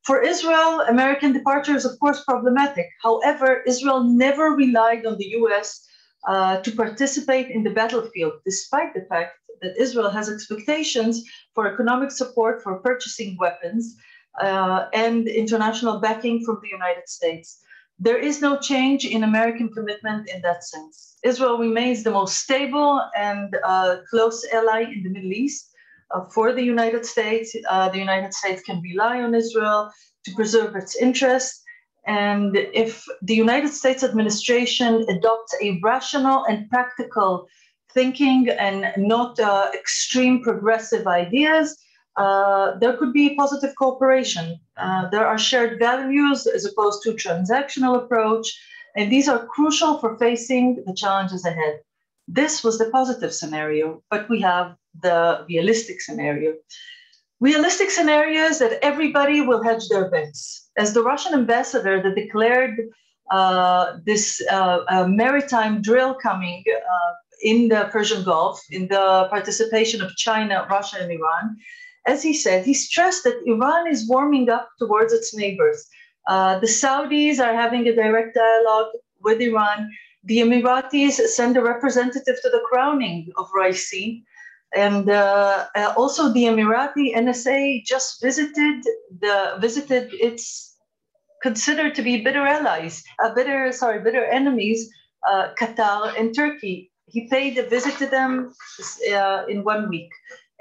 For 0.04 0.20
Israel, 0.20 0.80
American 0.88 1.32
departure 1.32 1.76
is, 1.76 1.84
of 1.84 1.99
course, 2.00 2.25
problematic. 2.25 2.87
However, 3.02 3.62
Israel 3.66 4.02
never 4.02 4.50
relied 4.50 5.06
on 5.06 5.16
the 5.16 5.30
US 5.40 5.88
uh, 6.26 6.61
to 6.61 6.70
participate 6.72 7.50
in 7.50 7.62
the 7.62 7.70
battlefield, 7.70 8.34
despite 8.44 8.94
the 8.94 9.06
fact 9.08 9.38
that 9.62 9.80
Israel 9.80 10.11
has 10.11 10.28
expectations 10.28 11.25
for 11.54 11.72
economic 11.72 12.11
support 12.11 12.62
for 12.62 12.80
purchasing 12.80 13.37
weapons 13.38 13.96
uh, 14.40 14.87
and 14.92 15.28
international 15.28 16.00
backing 16.00 16.44
from 16.44 16.58
the 16.62 16.68
United 16.68 17.08
States. 17.08 17.62
There 18.02 18.18
is 18.18 18.42
no 18.42 18.59
change 18.59 19.04
in 19.04 19.23
American 19.23 19.68
commitment 19.68 20.28
in 20.28 20.42
that 20.42 20.64
sense. 20.64 21.18
Israel 21.23 21.56
remains 21.56 22.02
the 22.02 22.11
most 22.11 22.35
stable 22.38 23.00
and 23.16 23.56
uh, 23.64 23.99
close 24.11 24.44
ally 24.52 24.80
in 24.94 25.04
the 25.04 25.11
Middle 25.11 25.32
East. 25.32 25.71
Uh, 26.11 26.25
for 26.35 26.52
the 26.52 26.64
United 26.64 27.06
States, 27.06 27.54
uh, 27.71 27.88
the 27.90 27.99
United 27.99 28.35
States 28.35 28.61
can 28.62 28.80
rely 28.80 29.23
on 29.23 29.37
Israel 29.37 29.88
to 30.25 30.35
preserve 30.35 30.75
its 30.75 30.97
interests. 30.97 31.62
And 32.04 32.56
if 32.85 33.04
the 33.23 33.37
United 33.37 33.73
States 33.73 34.02
administration 34.02 35.06
adopts 35.09 35.54
a 35.62 35.78
rational 35.80 36.44
and 36.47 36.68
practical 36.71 37.47
thinking 37.94 38.49
and 38.49 38.78
not 38.97 39.38
uh, 39.38 39.71
extreme 39.73 40.42
progressive 40.42 41.06
ideas, 41.06 41.78
uh, 42.16 42.78
there 42.78 42.97
could 42.97 43.12
be 43.12 43.35
positive 43.37 43.75
cooperation. 43.76 44.59
Uh, 44.76 45.09
there 45.09 45.26
are 45.26 45.38
shared 45.38 45.78
values 45.78 46.47
as 46.47 46.64
opposed 46.64 47.02
to 47.02 47.12
transactional 47.12 47.97
approach, 47.97 48.47
and 48.97 49.11
these 49.11 49.28
are 49.28 49.47
crucial 49.47 49.99
for 49.99 50.19
facing 50.19 50.83
the 50.87 50.95
challenges 50.95 51.45
ahead. 51.47 51.81
This 52.28 52.62
was 52.62 52.78
the 52.78 52.90
positive 52.90 53.33
scenario, 53.33 54.02
but 54.11 54.28
we 54.28 54.40
have 54.40 54.76
the 55.02 55.45
realistic 55.49 56.00
scenario. 56.00 56.54
Realistic 57.40 57.90
scenario 57.90 58.45
is 58.45 58.59
that 58.59 58.78
everybody 58.85 59.40
will 59.40 59.62
hedge 59.62 59.88
their 59.88 60.09
bets. 60.11 60.71
As 60.76 60.92
the 60.92 61.02
Russian 61.02 61.35
ambassador 61.35 62.00
that 62.02 62.14
declared 62.14 62.78
uh, 63.31 63.97
this 64.04 64.42
uh, 64.50 65.07
maritime 65.09 65.81
drill 65.81 66.14
coming 66.14 66.62
uh, 66.69 67.12
in 67.42 67.69
the 67.69 67.88
Persian 67.90 68.23
Gulf, 68.23 68.61
in 68.71 68.88
the 68.88 69.26
participation 69.31 70.02
of 70.02 70.14
China, 70.16 70.66
Russia, 70.71 70.99
and 71.00 71.11
Iran, 71.11 71.57
as 72.06 72.23
he 72.23 72.35
said, 72.35 72.64
he 72.64 72.75
stressed 72.75 73.25
that 73.25 73.42
Iran 73.47 73.87
is 73.87 74.09
warming 74.09 74.50
up 74.50 74.68
towards 74.78 75.12
its 75.12 75.35
neighbors. 75.35 75.87
Uh, 76.28 76.59
the 76.59 76.66
Saudis 76.66 77.38
are 77.38 77.54
having 77.54 77.87
a 77.87 77.94
direct 77.94 78.35
dialogue 78.35 78.92
with 79.21 79.40
Iran. 79.40 79.90
The 80.25 80.38
Emiratis 80.38 81.12
send 81.12 81.56
a 81.56 81.62
representative 81.62 82.37
to 82.42 82.50
the 82.50 82.62
crowning 82.68 83.28
of 83.37 83.49
Raisi. 83.56 84.23
And 84.75 85.11
uh, 85.11 85.66
uh, 85.76 85.94
also 85.97 86.32
the 86.32 86.44
Emirati 86.44 87.14
NSA 87.14 87.85
just 87.85 88.23
visited 88.23 88.82
the 89.21 89.56
visited 89.61 90.11
its 90.14 90.76
considered 91.42 91.94
to 91.97 92.02
be 92.02 92.23
bitter 92.23 92.47
allies, 92.47 93.02
uh, 93.23 93.35
bitter 93.35 93.71
sorry, 93.73 94.00
bitter 94.00 94.25
enemies, 94.25 94.88
uh, 95.28 95.49
Qatar 95.59 96.18
and 96.18 96.35
Turkey. 96.35 96.90
He 97.06 97.28
paid 97.28 97.59
a 97.59 97.68
visit 97.68 97.99
to 97.99 98.06
them 98.06 98.54
uh, 99.12 99.44
in 99.49 99.62
one 99.62 99.90
week 99.90 100.11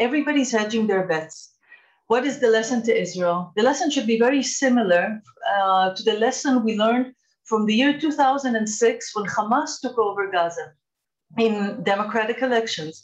everybody's 0.02 0.52
hedging 0.52 0.88
their 0.88 1.08
bets. 1.08 1.52
What 2.08 2.26
is 2.26 2.40
the 2.40 2.50
lesson 2.50 2.84
to 2.84 3.02
Israel? 3.06 3.54
The 3.56 3.64
lesson 3.64 3.90
should 3.90 4.08
be 4.08 4.20
very 4.20 4.44
similar 4.44 5.22
uh, 5.56 5.94
to 5.94 6.04
the 6.04 6.18
lesson 6.26 6.64
we 6.64 6.78
learned 6.78 7.14
from 7.46 7.66
the 7.66 7.76
year 7.76 7.98
2006 8.00 9.16
when 9.16 9.26
Hamas 9.26 9.80
took 9.80 9.98
over 9.98 10.30
Gaza 10.32 10.74
in 11.38 11.84
democratic 11.84 12.42
elections. 12.42 13.04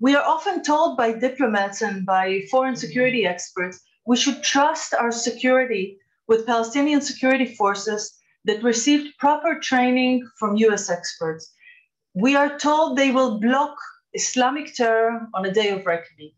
We 0.00 0.16
are 0.16 0.24
often 0.24 0.62
told 0.62 0.96
by 0.96 1.12
diplomats 1.12 1.82
and 1.82 2.06
by 2.06 2.42
foreign 2.50 2.76
security 2.76 3.26
experts 3.26 3.80
we 4.06 4.16
should 4.16 4.42
trust 4.42 4.94
our 4.94 5.12
security 5.12 5.98
with 6.26 6.46
Palestinian 6.46 7.00
security 7.00 7.54
forces 7.54 8.02
that 8.46 8.62
received 8.62 9.18
proper 9.18 9.58
training 9.60 10.28
from 10.38 10.56
US 10.56 10.88
experts. 10.88 11.52
We 12.14 12.34
are 12.34 12.58
told 12.58 12.96
they 12.96 13.10
will 13.10 13.38
block 13.38 13.76
Islamic 14.14 14.74
terror 14.74 15.28
on 15.34 15.44
a 15.46 15.52
day 15.52 15.70
of 15.70 15.86
reckoning. 15.86 16.32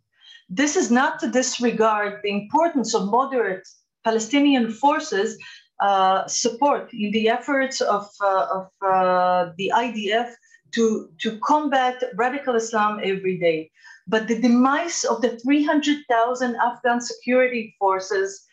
This 0.49 0.77
is 0.77 0.91
not 0.91 1.19
to 1.21 1.31
disregard 1.31 2.21
the 2.23 2.31
importance 2.31 2.95
of 2.95 3.11
moderate 3.11 3.67
Palestinian 4.05 4.71
forces 4.71 5.39
uh, 5.81 6.27
support 6.27 6.93
in 6.93 7.11
the 7.13 7.29
efforts 7.29 7.81
of, 7.81 8.09
uh, 8.21 8.47
of 8.53 8.69
uh, 8.87 9.53
the 9.57 9.73
IDF 9.75 10.31
to, 10.73 11.09
to 11.21 11.39
combat 11.39 12.03
radical 12.17 12.55
Islam 12.55 13.01
every 13.03 13.39
day. 13.39 13.71
But 14.07 14.29
the 14.29 14.39
demise 14.39 15.05
of 15.05 15.23
the 15.23 15.39
300,000 15.39 16.57
Afghan 16.57 17.01
security 17.01 17.75
forces 17.79 18.47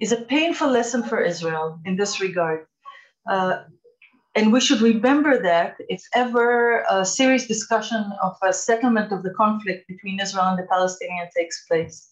is 0.00 0.12
a 0.12 0.22
painful 0.22 0.68
lesson 0.68 1.02
for 1.02 1.20
Israel 1.20 1.78
in 1.84 1.96
this 1.96 2.20
regard. 2.20 2.66
And 4.34 4.50
we 4.50 4.60
should 4.60 4.80
remember 4.80 5.42
that 5.42 5.76
if 5.90 6.02
ever 6.14 6.84
a 6.88 7.04
serious 7.04 7.46
discussion 7.46 8.12
of 8.22 8.34
a 8.42 8.52
settlement 8.52 9.12
of 9.12 9.22
the 9.22 9.34
conflict 9.34 9.86
between 9.86 10.20
Israel 10.20 10.46
and 10.46 10.58
the 10.58 10.66
Palestinians 10.72 11.32
takes 11.36 11.66
place, 11.66 12.08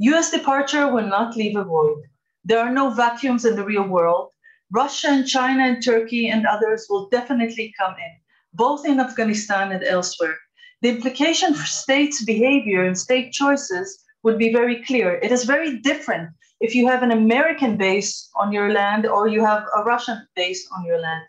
US 0.00 0.32
departure 0.32 0.92
will 0.92 1.06
not 1.06 1.36
leave 1.36 1.56
a 1.56 1.62
void. 1.62 2.02
There 2.44 2.58
are 2.58 2.72
no 2.72 2.90
vacuums 2.90 3.44
in 3.44 3.54
the 3.54 3.64
real 3.64 3.86
world. 3.86 4.30
Russia 4.72 5.08
and 5.08 5.28
China 5.28 5.62
and 5.62 5.82
Turkey 5.82 6.28
and 6.28 6.44
others 6.44 6.86
will 6.90 7.08
definitely 7.10 7.72
come 7.78 7.94
in, 7.94 8.12
both 8.52 8.84
in 8.84 8.98
Afghanistan 8.98 9.70
and 9.70 9.84
elsewhere. 9.84 10.36
The 10.82 10.88
implication 10.88 11.54
for 11.54 11.66
states' 11.66 12.24
behavior 12.24 12.84
and 12.84 12.98
state 12.98 13.32
choices 13.32 14.04
would 14.24 14.38
be 14.38 14.52
very 14.52 14.82
clear. 14.82 15.20
It 15.22 15.30
is 15.30 15.44
very 15.44 15.78
different 15.78 16.30
if 16.60 16.74
you 16.74 16.88
have 16.88 17.04
an 17.04 17.12
American 17.12 17.76
base 17.76 18.28
on 18.34 18.50
your 18.50 18.72
land 18.72 19.06
or 19.06 19.28
you 19.28 19.44
have 19.44 19.64
a 19.76 19.84
Russian 19.84 20.26
base 20.34 20.66
on 20.76 20.84
your 20.84 20.98
land. 20.98 21.22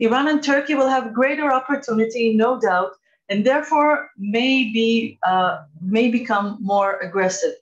Iran 0.00 0.28
and 0.28 0.42
Turkey 0.42 0.74
will 0.74 0.88
have 0.88 1.12
greater 1.12 1.52
opportunity, 1.52 2.34
no 2.34 2.58
doubt, 2.60 2.92
and 3.28 3.44
therefore 3.44 4.10
may, 4.18 4.64
be, 4.72 5.18
uh, 5.26 5.62
may 5.80 6.10
become 6.10 6.58
more 6.60 6.98
aggressive. 7.00 7.52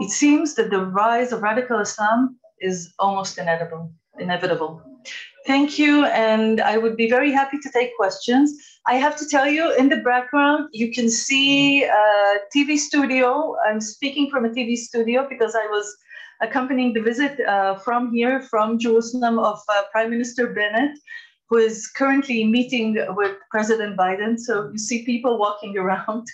It 0.00 0.10
seems 0.10 0.54
that 0.54 0.70
the 0.70 0.84
rise 0.84 1.32
of 1.32 1.42
radical 1.42 1.80
Islam 1.80 2.38
is 2.60 2.92
almost 2.98 3.38
inevitable. 3.38 3.92
inevitable. 4.18 4.82
Thank 5.46 5.78
you, 5.78 6.06
and 6.06 6.60
I 6.60 6.76
would 6.76 6.96
be 6.96 7.08
very 7.08 7.30
happy 7.30 7.58
to 7.58 7.70
take 7.70 7.96
questions. 7.96 8.52
I 8.86 8.94
have 8.94 9.16
to 9.16 9.26
tell 9.28 9.46
you, 9.46 9.74
in 9.76 9.88
the 9.88 9.98
background, 9.98 10.68
you 10.72 10.92
can 10.92 11.08
see 11.08 11.84
a 11.84 12.38
TV 12.54 12.76
studio. 12.76 13.54
I'm 13.66 13.80
speaking 13.80 14.28
from 14.30 14.44
a 14.44 14.48
TV 14.48 14.76
studio 14.76 15.26
because 15.28 15.54
I 15.54 15.66
was 15.66 15.86
accompanying 16.40 16.92
the 16.92 17.00
visit 17.00 17.40
uh, 17.40 17.76
from 17.76 18.12
here, 18.12 18.40
from 18.40 18.78
Jerusalem, 18.78 19.38
of 19.38 19.60
uh, 19.68 19.82
Prime 19.92 20.10
Minister 20.10 20.52
Bennett 20.52 20.98
who 21.48 21.58
is 21.58 21.86
currently 21.88 22.44
meeting 22.44 22.96
with 23.10 23.36
President 23.50 23.96
Biden. 23.96 24.38
So 24.38 24.70
you 24.72 24.78
see 24.78 25.04
people 25.04 25.38
walking 25.38 25.78
around. 25.78 26.26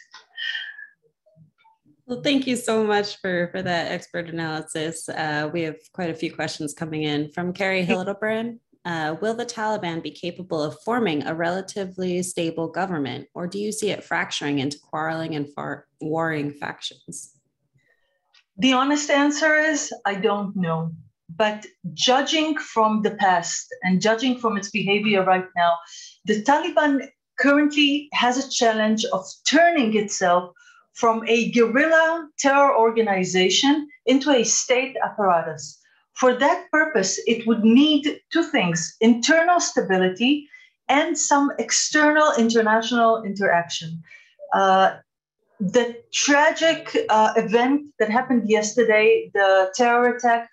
Well, 2.07 2.23
thank 2.23 2.47
you 2.47 2.57
so 2.57 2.85
much 2.85 3.21
for, 3.21 3.49
for 3.52 3.62
that 3.62 3.92
expert 3.92 4.28
analysis. 4.28 5.09
Uh, 5.09 5.49
we 5.52 5.62
have 5.62 5.76
quite 5.92 6.11
a 6.11 6.14
few 6.14 6.35
questions 6.35 6.75
coming 6.75 7.04
in 7.04 7.31
from 7.31 7.52
Carrie 7.52 7.85
Hildebrand. 7.85 8.59
Uh, 8.85 9.14
will 9.21 9.35
the 9.35 9.47
Taliban 9.47 10.02
be 10.02 10.11
capable 10.11 10.61
of 10.61 10.76
forming 10.85 11.25
a 11.25 11.35
relatively 11.35 12.21
stable 12.23 12.66
government, 12.66 13.28
or 13.33 13.47
do 13.47 13.59
you 13.61 13.71
see 13.71 13.90
it 13.90 14.02
fracturing 14.02 14.59
into 14.59 14.76
quarreling 14.81 15.37
and 15.37 15.49
far- 15.54 15.87
warring 16.00 16.50
factions? 16.50 17.38
The 18.59 18.73
honest 18.73 19.09
answer 19.09 19.57
is 19.57 19.92
I 20.04 20.16
don't 20.16 20.57
know. 20.57 20.92
But 21.36 21.66
judging 21.94 22.56
from 22.58 23.02
the 23.02 23.12
past 23.12 23.74
and 23.82 24.00
judging 24.00 24.38
from 24.38 24.56
its 24.56 24.70
behavior 24.70 25.24
right 25.24 25.46
now, 25.56 25.76
the 26.24 26.42
Taliban 26.42 27.08
currently 27.38 28.08
has 28.12 28.36
a 28.36 28.50
challenge 28.50 29.04
of 29.12 29.24
turning 29.46 29.96
itself 29.96 30.52
from 30.94 31.22
a 31.26 31.50
guerrilla 31.50 32.28
terror 32.38 32.76
organization 32.76 33.88
into 34.06 34.30
a 34.30 34.44
state 34.44 34.96
apparatus. 35.02 35.78
For 36.14 36.34
that 36.34 36.70
purpose, 36.70 37.18
it 37.26 37.46
would 37.46 37.64
need 37.64 38.20
two 38.32 38.44
things 38.44 38.94
internal 39.00 39.60
stability 39.60 40.48
and 40.88 41.16
some 41.16 41.50
external 41.58 42.32
international 42.36 43.22
interaction. 43.24 44.02
Uh, 44.52 44.96
the 45.58 45.96
tragic 46.12 47.06
uh, 47.08 47.32
event 47.36 47.86
that 47.98 48.10
happened 48.10 48.50
yesterday, 48.50 49.30
the 49.32 49.72
terror 49.74 50.16
attack 50.16 50.50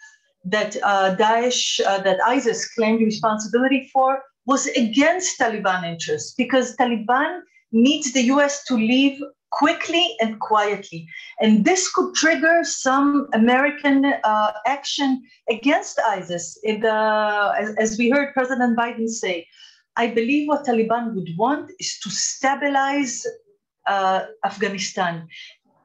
that 0.52 0.78
uh, 0.84 1.16
Daesh, 1.16 1.80
uh, 1.86 2.00
that 2.02 2.20
ISIS 2.26 2.74
claimed 2.74 3.02
responsibility 3.02 3.90
for, 3.94 4.22
was 4.46 4.68
against 4.68 5.40
Taliban 5.40 5.86
interests 5.86 6.34
because 6.36 6.76
Taliban 6.76 7.42
needs 7.72 8.14
the 8.14 8.24
US 8.34 8.64
to 8.66 8.76
leave 8.76 9.22
quickly 9.52 10.16
and 10.22 10.40
quietly. 10.40 11.08
And 11.40 11.66
this 11.66 11.92
could 11.92 12.14
trigger 12.16 12.64
some 12.64 13.28
American 13.34 14.06
uh, 14.06 14.52
action 14.66 15.22
against 15.50 16.00
ISIS. 16.00 16.60
The, 16.64 17.54
as, 17.58 17.76
as, 17.78 17.98
we 17.98 18.10
heard 18.10 18.34
President 18.34 18.78
Biden 18.78 19.08
say, 19.08 19.48
I 19.98 20.08
believe 20.08 20.48
what 20.48 20.66
Taliban 20.66 21.16
would 21.16 21.30
want 21.38 21.72
is 21.80 22.00
to 22.04 22.10
stabilize 22.10 23.26
uh, 23.88 24.26
Afghanistan. 24.46 25.28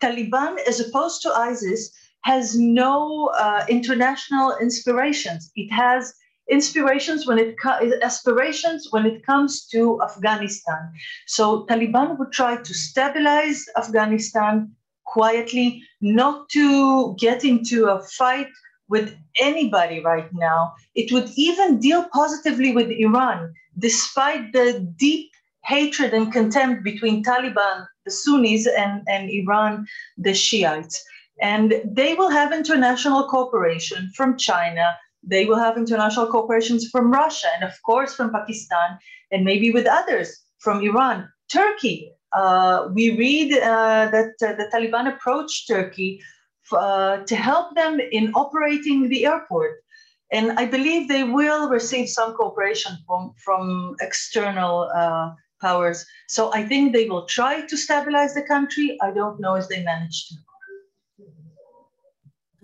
Taliban, 0.01 0.59
as 0.69 0.81
opposed 0.81 1.23
to 1.23 1.33
ISIS, 1.33 1.91
has 2.25 2.59
no 2.59 3.31
uh, 3.39 3.65
international 3.69 4.57
inspirations. 4.61 5.51
It 5.57 5.71
has 5.73 6.15
inspirations 6.51 7.27
when 7.27 7.39
it 7.39 7.57
co- 7.61 7.91
aspirations 8.03 8.89
when 8.91 9.07
it 9.07 9.25
comes 9.25 9.67
to 9.69 10.01
Afghanistan. 10.03 10.93
So 11.27 11.67
Taliban 11.67 12.19
would 12.19 12.33
try 12.33 12.57
to 12.57 12.75
stabilize 12.75 13.65
Afghanistan 13.77 14.75
quietly, 15.05 15.83
not 16.01 16.49
to 16.51 17.15
get 17.17 17.45
into 17.45 17.87
a 17.87 18.03
fight 18.03 18.49
with 18.89 19.15
anybody 19.41 20.01
right 20.01 20.29
now. 20.33 20.75
It 20.95 21.13
would 21.13 21.31
even 21.37 21.79
deal 21.79 22.07
positively 22.13 22.73
with 22.75 22.91
Iran, 22.91 23.53
despite 23.79 24.53
the 24.53 24.81
deep 24.99 25.31
hatred 25.63 26.13
and 26.13 26.33
contempt 26.33 26.85
between 26.85 27.23
Taliban, 27.23 27.87
the 28.05 28.11
Sunnis, 28.11 28.67
and, 28.67 29.03
and 29.09 29.31
Iran, 29.31 29.87
the 30.19 30.35
Shiites. 30.35 31.05
And 31.41 31.83
they 31.85 32.15
will 32.15 32.31
have 32.31 32.53
international 32.53 33.29
cooperation 33.29 34.11
from 34.15 34.37
China, 34.37 34.97
they 35.27 35.47
will 35.47 35.59
have 35.59 35.77
international 35.77 36.27
corporations 36.27 36.89
from 36.91 37.11
Russia 37.11 37.49
and, 37.55 37.65
of 37.65 37.75
course, 37.83 38.15
from 38.15 38.31
Pakistan, 38.31 38.99
and 39.31 39.45
maybe 39.45 39.71
with 39.71 39.87
others 39.87 40.45
from 40.59 40.83
Iran, 40.83 41.29
Turkey. 41.51 42.13
Uh, 42.33 42.89
we 42.93 43.17
read 43.17 43.53
uh, 43.53 44.11
that 44.11 44.33
uh, 44.43 44.53
the 44.55 44.69
Taliban 44.73 45.09
approached 45.09 45.69
Turkey 45.69 46.21
uh, 46.73 47.19
to 47.19 47.37
help 47.37 47.75
them 47.75 48.01
in 48.01 48.33
operating 48.35 49.09
the 49.09 49.27
airport. 49.27 49.83
And 50.33 50.59
I 50.59 50.67
believe 50.67 51.09
they 51.09 51.23
will 51.23 51.69
receive 51.69 52.09
some 52.09 52.35
cooperation 52.35 52.97
from, 53.07 53.35
from 53.45 53.95
external 54.01 54.91
uh, 54.95 55.31
powers. 55.61 56.05
So 56.29 56.53
I 56.53 56.65
think 56.65 56.93
they 56.93 57.09
will 57.09 57.27
try 57.27 57.65
to 57.67 57.77
stabilize 57.77 58.35
the 58.35 58.43
country. 58.43 58.99
I 59.01 59.11
don't 59.13 59.39
know 59.41 59.55
if 59.55 59.69
they 59.69 59.83
manage 59.83 60.29
to. 60.29 60.35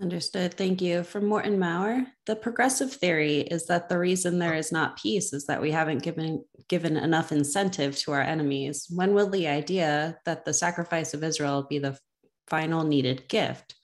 Understood. 0.01 0.55
Thank 0.55 0.81
you. 0.81 1.03
From 1.03 1.27
Morton 1.27 1.59
Maurer, 1.59 2.07
the 2.25 2.35
progressive 2.35 2.91
theory 2.91 3.41
is 3.41 3.67
that 3.67 3.87
the 3.87 3.99
reason 3.99 4.39
there 4.39 4.55
is 4.55 4.71
not 4.71 4.97
peace 4.97 5.31
is 5.31 5.45
that 5.45 5.61
we 5.61 5.69
haven't 5.69 6.01
given 6.01 6.43
given 6.67 6.97
enough 6.97 7.31
incentive 7.31 7.95
to 7.97 8.11
our 8.13 8.21
enemies. 8.21 8.87
When 8.89 9.13
will 9.13 9.29
the 9.29 9.47
idea 9.47 10.17
that 10.25 10.43
the 10.43 10.55
sacrifice 10.55 11.13
of 11.13 11.23
Israel 11.23 11.67
be 11.69 11.77
the 11.77 11.99
final 12.47 12.83
needed 12.83 13.27
gift? 13.29 13.75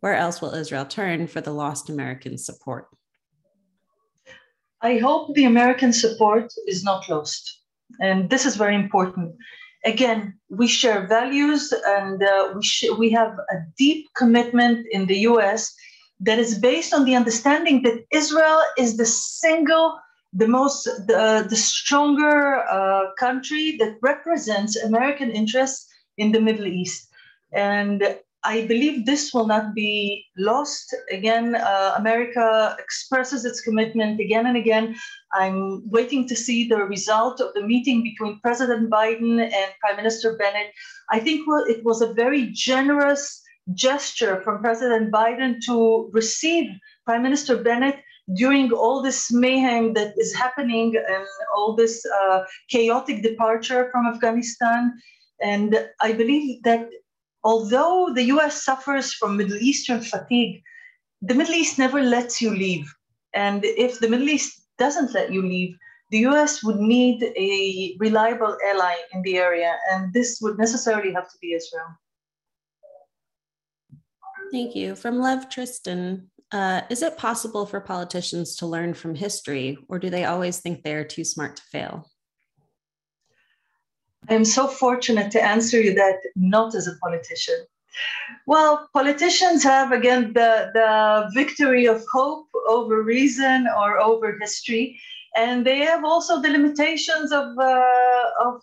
Where 0.00 0.16
else 0.16 0.40
will 0.40 0.54
Israel 0.54 0.86
turn 0.86 1.28
for 1.28 1.40
the 1.40 1.52
lost 1.52 1.88
American 1.88 2.36
support? 2.36 2.88
I 4.82 4.98
hope 4.98 5.34
the 5.34 5.44
American 5.44 5.92
support 5.92 6.52
is 6.66 6.82
not 6.82 7.08
lost. 7.08 7.60
And 8.00 8.28
this 8.28 8.44
is 8.44 8.56
very 8.56 8.74
important 8.74 9.36
again, 9.84 10.38
we 10.48 10.66
share 10.66 11.06
values 11.06 11.72
and 11.86 12.22
uh, 12.22 12.52
we, 12.54 12.62
sh- 12.62 12.96
we 12.98 13.10
have 13.10 13.32
a 13.50 13.56
deep 13.78 14.06
commitment 14.16 14.86
in 14.90 15.06
the 15.06 15.18
US 15.20 15.74
that 16.20 16.38
is 16.38 16.58
based 16.58 16.92
on 16.92 17.04
the 17.04 17.16
understanding 17.16 17.82
that 17.82 18.04
Israel 18.12 18.60
is 18.76 18.96
the 18.96 19.06
single, 19.06 19.98
the 20.32 20.46
most, 20.46 20.84
the, 20.84 21.46
the 21.48 21.56
stronger 21.56 22.62
uh, 22.68 23.12
country 23.18 23.76
that 23.78 23.96
represents 24.02 24.76
American 24.76 25.30
interests 25.30 25.88
in 26.18 26.32
the 26.32 26.40
Middle 26.40 26.66
East. 26.66 27.08
And 27.52 28.16
I 28.42 28.66
believe 28.66 29.04
this 29.04 29.34
will 29.34 29.46
not 29.46 29.74
be 29.74 30.24
lost. 30.38 30.94
Again, 31.10 31.54
uh, 31.54 31.94
America 31.98 32.74
expresses 32.78 33.44
its 33.44 33.60
commitment 33.60 34.18
again 34.18 34.46
and 34.46 34.56
again. 34.56 34.96
I'm 35.32 35.82
waiting 35.90 36.26
to 36.28 36.36
see 36.36 36.66
the 36.66 36.78
result 36.84 37.40
of 37.40 37.52
the 37.54 37.66
meeting 37.66 38.02
between 38.02 38.40
President 38.40 38.90
Biden 38.90 39.42
and 39.42 39.72
Prime 39.80 39.96
Minister 39.96 40.36
Bennett. 40.38 40.72
I 41.10 41.20
think 41.20 41.44
it 41.68 41.84
was 41.84 42.00
a 42.00 42.14
very 42.14 42.50
generous 42.52 43.42
gesture 43.74 44.40
from 44.42 44.62
President 44.62 45.12
Biden 45.12 45.58
to 45.66 46.10
receive 46.12 46.70
Prime 47.04 47.22
Minister 47.22 47.62
Bennett 47.62 47.96
during 48.36 48.72
all 48.72 49.02
this 49.02 49.30
mayhem 49.32 49.92
that 49.94 50.14
is 50.16 50.34
happening 50.34 50.94
and 50.96 51.26
all 51.54 51.74
this 51.74 52.04
uh, 52.06 52.44
chaotic 52.70 53.22
departure 53.22 53.90
from 53.92 54.06
Afghanistan. 54.06 54.94
And 55.42 55.88
I 56.00 56.12
believe 56.12 56.62
that 56.62 56.88
although 57.42 58.12
the 58.14 58.24
US 58.34 58.62
suffers 58.62 59.12
from 59.12 59.36
Middle 59.36 59.56
Eastern 59.56 60.00
fatigue, 60.00 60.62
the 61.22 61.34
Middle 61.34 61.54
East 61.54 61.78
never 61.78 62.02
lets 62.02 62.40
you 62.40 62.50
leave. 62.50 62.92
And 63.34 63.64
if 63.64 64.00
the 64.00 64.08
Middle 64.08 64.28
East 64.28 64.62
doesn't 64.78 65.14
let 65.14 65.32
you 65.32 65.42
leave, 65.42 65.76
the 66.10 66.26
US 66.26 66.62
would 66.64 66.80
need 66.80 67.22
a 67.22 67.96
reliable 67.98 68.56
ally 68.66 68.96
in 69.12 69.22
the 69.22 69.38
area, 69.38 69.76
and 69.92 70.12
this 70.12 70.40
would 70.42 70.58
necessarily 70.58 71.12
have 71.12 71.30
to 71.30 71.38
be 71.40 71.52
Israel. 71.54 71.86
Thank 74.50 74.74
you. 74.74 74.96
From 74.96 75.20
Lev 75.20 75.48
Tristan, 75.48 76.30
uh, 76.50 76.82
is 76.90 77.02
it 77.02 77.16
possible 77.16 77.64
for 77.64 77.80
politicians 77.80 78.56
to 78.56 78.66
learn 78.66 78.94
from 78.94 79.14
history, 79.14 79.78
or 79.88 80.00
do 80.00 80.10
they 80.10 80.24
always 80.24 80.58
think 80.58 80.82
they 80.82 80.94
are 80.94 81.04
too 81.04 81.24
smart 81.24 81.56
to 81.56 81.62
fail? 81.70 82.10
I'm 84.28 84.44
so 84.44 84.66
fortunate 84.68 85.30
to 85.32 85.42
answer 85.42 85.80
you 85.80 85.94
that 85.94 86.20
not 86.36 86.74
as 86.74 86.86
a 86.86 86.96
politician. 86.96 87.66
Well, 88.46 88.88
politicians 88.92 89.62
have 89.64 89.92
again 89.92 90.32
the, 90.32 90.70
the 90.74 91.30
victory 91.34 91.86
of 91.86 92.04
hope 92.12 92.46
over 92.68 93.02
reason 93.02 93.66
or 93.78 93.98
over 93.98 94.38
history, 94.40 95.00
and 95.36 95.64
they 95.64 95.78
have 95.80 96.04
also 96.04 96.40
the 96.40 96.50
limitations 96.50 97.32
of, 97.32 97.58
uh, 97.58 98.44
of 98.44 98.62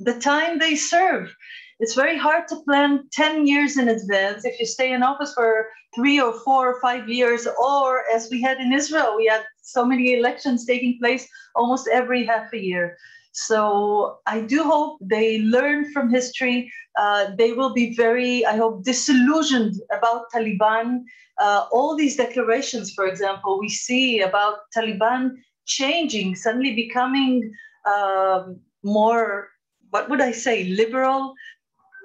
the 0.00 0.18
time 0.18 0.58
they 0.58 0.74
serve. 0.74 1.34
It's 1.80 1.94
very 1.94 2.16
hard 2.16 2.48
to 2.48 2.62
plan 2.62 3.08
10 3.12 3.46
years 3.46 3.76
in 3.76 3.88
advance 3.88 4.44
if 4.44 4.58
you 4.60 4.66
stay 4.66 4.92
in 4.92 5.02
office 5.02 5.34
for 5.34 5.68
three 5.94 6.20
or 6.20 6.32
four 6.40 6.70
or 6.70 6.80
five 6.80 7.08
years, 7.08 7.46
or 7.46 8.04
as 8.12 8.28
we 8.30 8.40
had 8.40 8.58
in 8.58 8.72
Israel, 8.72 9.16
we 9.16 9.26
had 9.26 9.44
so 9.62 9.84
many 9.84 10.14
elections 10.14 10.64
taking 10.64 10.98
place 10.98 11.28
almost 11.54 11.88
every 11.88 12.24
half 12.24 12.52
a 12.52 12.58
year. 12.58 12.96
So 13.34 14.18
I 14.26 14.40
do 14.40 14.62
hope 14.62 14.98
they 15.02 15.40
learn 15.40 15.90
from 15.92 16.08
history. 16.08 16.70
Uh, 16.96 17.32
they 17.36 17.52
will 17.52 17.74
be 17.74 17.94
very, 17.94 18.46
I 18.46 18.56
hope, 18.56 18.84
disillusioned 18.84 19.74
about 19.90 20.26
Taliban. 20.32 21.02
Uh, 21.40 21.66
all 21.72 21.96
these 21.96 22.14
declarations, 22.14 22.92
for 22.94 23.06
example, 23.06 23.58
we 23.58 23.68
see 23.68 24.20
about 24.20 24.58
Taliban 24.74 25.32
changing, 25.66 26.36
suddenly 26.36 26.76
becoming 26.76 27.52
um, 27.86 28.60
more, 28.84 29.48
what 29.90 30.08
would 30.08 30.20
I 30.20 30.30
say, 30.30 30.64
liberal. 30.64 31.34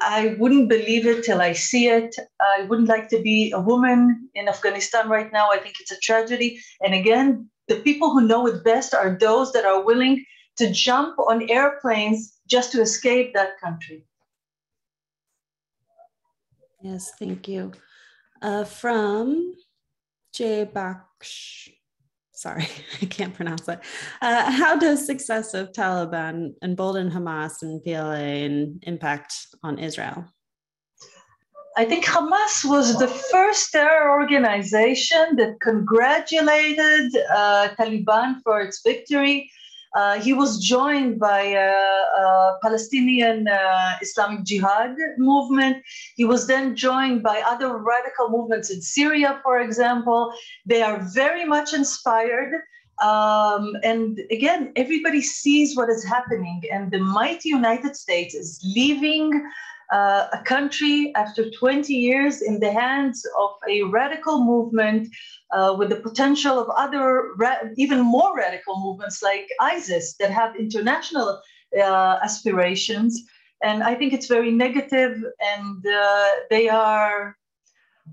I 0.02 0.36
wouldn't 0.40 0.68
believe 0.68 1.06
it 1.06 1.24
till 1.24 1.42
I 1.42 1.54
see 1.54 1.90
it. 1.90 2.16
I 2.42 2.64
wouldn't 2.64 2.90
like 2.90 3.08
to 3.10 3.22
be 3.22 3.52
a 3.52 3.60
woman 3.60 4.30
in 4.34 4.48
Afghanistan 4.48 5.10
right 5.10 5.32
now. 5.32 5.52
I 5.52 5.60
think 5.60 5.76
it's 5.80 5.92
a 5.92 6.00
tragedy. 6.00 6.60
And 6.82 6.96
again, 6.96 7.52
the 7.68 7.76
people 7.82 8.14
who 8.14 8.22
know 8.26 8.48
it 8.48 8.64
best 8.64 8.96
are 8.96 9.16
those 9.20 9.52
that 9.52 9.66
are 9.66 9.86
willing 9.86 10.26
to 10.60 10.72
jump 10.72 11.18
on 11.20 11.50
airplanes 11.50 12.38
just 12.48 12.72
to 12.74 12.82
escape 12.82 13.34
that 13.34 13.60
country. 13.60 14.06
Yes, 16.82 17.12
thank 17.18 17.48
you. 17.48 17.72
Uh, 18.42 18.64
from 18.64 19.56
Jay 20.34 20.66
Baksh, 20.66 21.70
sorry, 22.32 22.68
I 23.02 23.06
can't 23.06 23.34
pronounce 23.34 23.68
it. 23.68 23.80
Uh, 24.22 24.52
how 24.52 24.78
does 24.78 25.06
success 25.06 25.54
of 25.54 25.72
Taliban 25.72 26.54
embolden 26.64 27.10
Hamas 27.10 27.62
and 27.62 27.84
PLA 27.84 28.46
and 28.46 28.84
impact 28.86 29.34
on 29.64 29.80
Israel? 29.80 30.26
I 31.78 31.86
think 31.86 32.04
Hamas 32.06 32.66
was 32.66 32.98
the 33.00 33.08
first 33.08 33.72
terror 33.72 34.12
organization 34.12 35.38
that 35.38 35.62
congratulated 35.62 37.16
uh, 37.34 37.70
Taliban 37.80 38.42
for 38.44 38.60
its 38.60 38.82
victory 38.82 39.50
uh, 39.96 40.20
he 40.20 40.34
was 40.34 40.64
joined 40.64 41.20
by 41.20 41.42
a, 41.42 41.72
a 41.72 42.58
Palestinian 42.62 43.48
uh, 43.48 43.96
Islamic 44.02 44.44
Jihad 44.44 44.96
movement. 45.18 45.84
He 46.16 46.26
was 46.26 46.48
then 46.48 46.76
joined 46.76 47.24
by 47.24 47.42
other 47.46 47.78
radical 47.78 48.30
movements 48.30 48.70
in 48.70 48.82
Syria, 48.82 49.40
for 49.44 49.60
example. 49.60 50.32
They 50.66 50.82
are 50.82 51.00
very 51.14 51.46
much 51.46 51.74
inspired. 51.74 52.54
Um, 53.02 53.78
and 53.84 54.20
again, 54.30 54.74
everybody 54.76 55.22
sees 55.22 55.76
what 55.76 55.90
is 55.90 56.04
happening, 56.04 56.62
and 56.72 56.92
the 56.92 57.00
mighty 57.00 57.50
United 57.50 57.96
States 57.96 58.36
is 58.36 58.60
leaving 58.76 59.32
uh, 59.92 60.28
a 60.34 60.40
country 60.44 61.12
after 61.16 61.50
20 61.50 61.94
years 61.94 62.42
in 62.42 62.60
the 62.60 62.72
hands 62.72 63.26
of 63.40 63.52
a 63.68 63.84
radical 63.84 64.44
movement 64.44 65.08
uh, 65.52 65.76
with 65.78 65.90
the 65.90 65.96
potential 65.96 66.60
of 66.60 66.70
other 66.70 67.32
even 67.76 68.00
more 68.00 68.36
radical 68.36 68.80
movements 68.80 69.24
like 69.24 69.48
ISIS 69.60 70.16
that 70.20 70.32
have 70.32 70.56
international 70.56 71.42
uh, 71.78 72.20
aspirations. 72.24 73.24
And 73.64 73.84
I 73.84 73.96
think 73.96 74.14
it's 74.14 74.28
very 74.28 74.52
negative, 74.52 75.22
and 75.42 75.86
uh, 75.86 76.28
they 76.50 76.70
are 76.70 77.36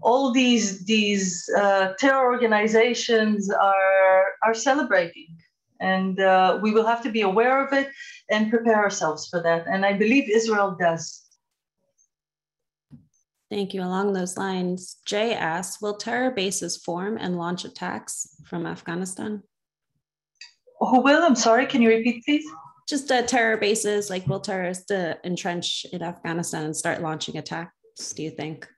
all 0.03 0.33
these 0.33 0.85
these 0.87 1.49
uh, 1.57 1.93
terror 1.99 2.33
organizations 2.33 3.51
are 3.51 4.25
are 4.43 4.55
celebrating. 4.55 5.29
And 5.79 6.19
uh, 6.19 6.59
we 6.63 6.73
will 6.73 6.87
have 6.87 7.03
to 7.03 7.11
be 7.11 7.21
aware 7.21 7.65
of 7.65 7.73
it 7.73 7.91
and 8.31 8.51
prepare 8.51 8.77
ourselves 8.77 9.29
for 9.29 9.43
that. 9.43 9.67
And 9.67 9.85
i 9.85 9.93
believe 9.93 10.29
israel 10.29 10.75
does 10.81 11.26
Thank 13.51 13.75
you. 13.75 13.83
Along 13.83 14.13
those 14.13 14.37
lines, 14.37 14.97
Jay 15.07 15.33
asks 15.35 15.81
Will 15.81 15.97
terror 15.97 16.31
bases 16.31 16.77
form 16.77 17.17
and 17.17 17.37
launch 17.37 17.65
attacks 17.65 18.37
from 18.45 18.67
Afghanistan? 18.67 19.43
Who 20.81 21.01
will? 21.01 21.23
I'm 21.23 21.37
sorry, 21.37 21.67
can 21.67 21.81
you 21.81 21.89
repeat, 21.89 22.25
please? 22.25 22.45
Just 22.89 23.11
uh, 23.11 23.23
terror 23.23 23.57
bases, 23.57 24.11
like 24.11 24.27
will 24.27 24.41
terrorists 24.41 24.91
uh, 24.91 25.15
entrench 25.25 25.87
in 25.93 26.03
Afghanistan 26.03 26.65
and 26.65 26.77
start 26.77 27.03
launching 27.03 27.37
attacks, 27.37 28.13
do 28.15 28.23
you 28.23 28.31
think? 28.31 28.69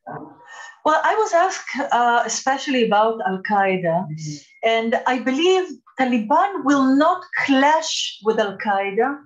Well, 0.84 1.00
I 1.04 1.14
was 1.16 1.32
asked 1.34 1.92
uh, 1.92 2.22
especially 2.24 2.86
about 2.86 3.20
Al 3.26 3.42
Qaeda, 3.50 4.06
mm-hmm. 4.06 4.36
and 4.64 5.00
I 5.06 5.18
believe 5.18 5.68
Taliban 5.98 6.64
will 6.64 6.96
not 6.96 7.24
clash 7.44 8.20
with 8.24 8.38
Al 8.38 8.56
Qaeda 8.58 9.18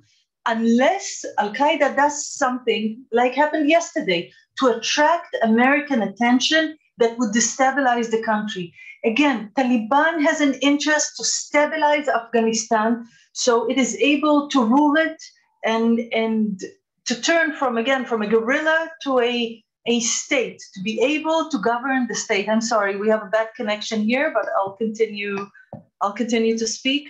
unless 0.46 1.24
Al 1.38 1.52
Qaeda 1.52 1.94
does 1.94 2.26
something 2.32 3.04
like 3.12 3.34
happened 3.34 3.68
yesterday 3.68 4.32
to 4.58 4.68
attract 4.68 5.36
American 5.42 6.02
attention 6.02 6.76
that 6.98 7.18
would 7.18 7.34
destabilize 7.34 8.10
the 8.10 8.22
country. 8.22 8.72
Again, 9.04 9.50
Taliban 9.56 10.22
has 10.22 10.40
an 10.40 10.54
interest 10.54 11.16
to 11.16 11.24
stabilize 11.24 12.08
Afghanistan 12.08 13.06
so 13.32 13.68
it 13.68 13.78
is 13.78 13.96
able 13.96 14.48
to 14.48 14.62
rule 14.62 14.96
it 14.96 15.20
and, 15.64 16.00
and 16.12 16.60
to 17.06 17.20
turn 17.20 17.54
from, 17.54 17.78
again, 17.78 18.04
from 18.04 18.22
a 18.22 18.26
guerrilla 18.26 18.90
to 19.04 19.20
a, 19.20 19.64
a 19.86 20.00
state, 20.00 20.62
to 20.74 20.80
be 20.80 21.00
able 21.00 21.50
to 21.50 21.58
govern 21.58 22.06
the 22.06 22.14
state. 22.14 22.48
I'm 22.48 22.60
sorry, 22.60 22.96
we 22.96 23.08
have 23.08 23.22
a 23.22 23.30
bad 23.30 23.48
connection 23.56 24.02
here, 24.02 24.32
but 24.32 24.46
I'll 24.56 24.76
continue, 24.76 25.46
I'll 26.00 26.12
continue 26.12 26.56
to 26.58 26.66
speak. 26.66 27.08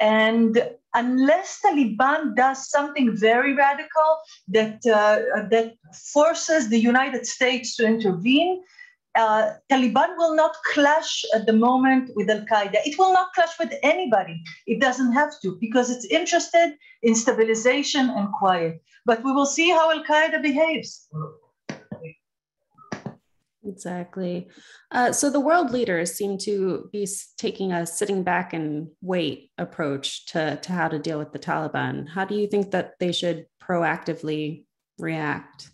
And 0.00 0.62
unless 0.94 1.60
Taliban 1.64 2.34
does 2.36 2.70
something 2.70 3.16
very 3.16 3.54
radical 3.54 4.18
that, 4.48 4.80
uh, 4.86 5.48
that 5.48 5.74
forces 6.12 6.68
the 6.68 6.78
United 6.78 7.26
States 7.26 7.76
to 7.76 7.86
intervene, 7.86 8.62
uh, 9.14 9.50
Taliban 9.70 10.16
will 10.16 10.34
not 10.34 10.54
clash 10.72 11.24
at 11.34 11.46
the 11.46 11.52
moment 11.52 12.10
with 12.14 12.30
Al 12.30 12.44
Qaeda. 12.46 12.76
It 12.86 12.98
will 12.98 13.12
not 13.12 13.32
clash 13.34 13.58
with 13.58 13.72
anybody. 13.82 14.42
It 14.66 14.80
doesn't 14.80 15.12
have 15.12 15.32
to 15.42 15.58
because 15.60 15.90
it's 15.90 16.06
interested 16.06 16.76
in 17.02 17.14
stabilization 17.14 18.08
and 18.10 18.32
quiet. 18.32 18.80
But 19.04 19.22
we 19.22 19.32
will 19.32 19.46
see 19.46 19.70
how 19.70 19.90
Al 19.90 20.04
Qaeda 20.04 20.40
behaves. 20.40 21.08
Exactly. 23.64 24.48
Uh, 24.90 25.12
so 25.12 25.30
the 25.30 25.40
world 25.40 25.70
leaders 25.70 26.12
seem 26.12 26.36
to 26.38 26.88
be 26.92 27.06
taking 27.38 27.72
a 27.72 27.86
sitting 27.86 28.24
back 28.24 28.52
and 28.52 28.88
wait 29.00 29.50
approach 29.56 30.26
to, 30.26 30.56
to 30.56 30.72
how 30.72 30.88
to 30.88 30.98
deal 30.98 31.18
with 31.18 31.32
the 31.32 31.38
Taliban. 31.38 32.08
How 32.08 32.24
do 32.24 32.34
you 32.34 32.48
think 32.48 32.72
that 32.72 32.94
they 32.98 33.12
should 33.12 33.46
proactively 33.62 34.64
react? 34.98 35.70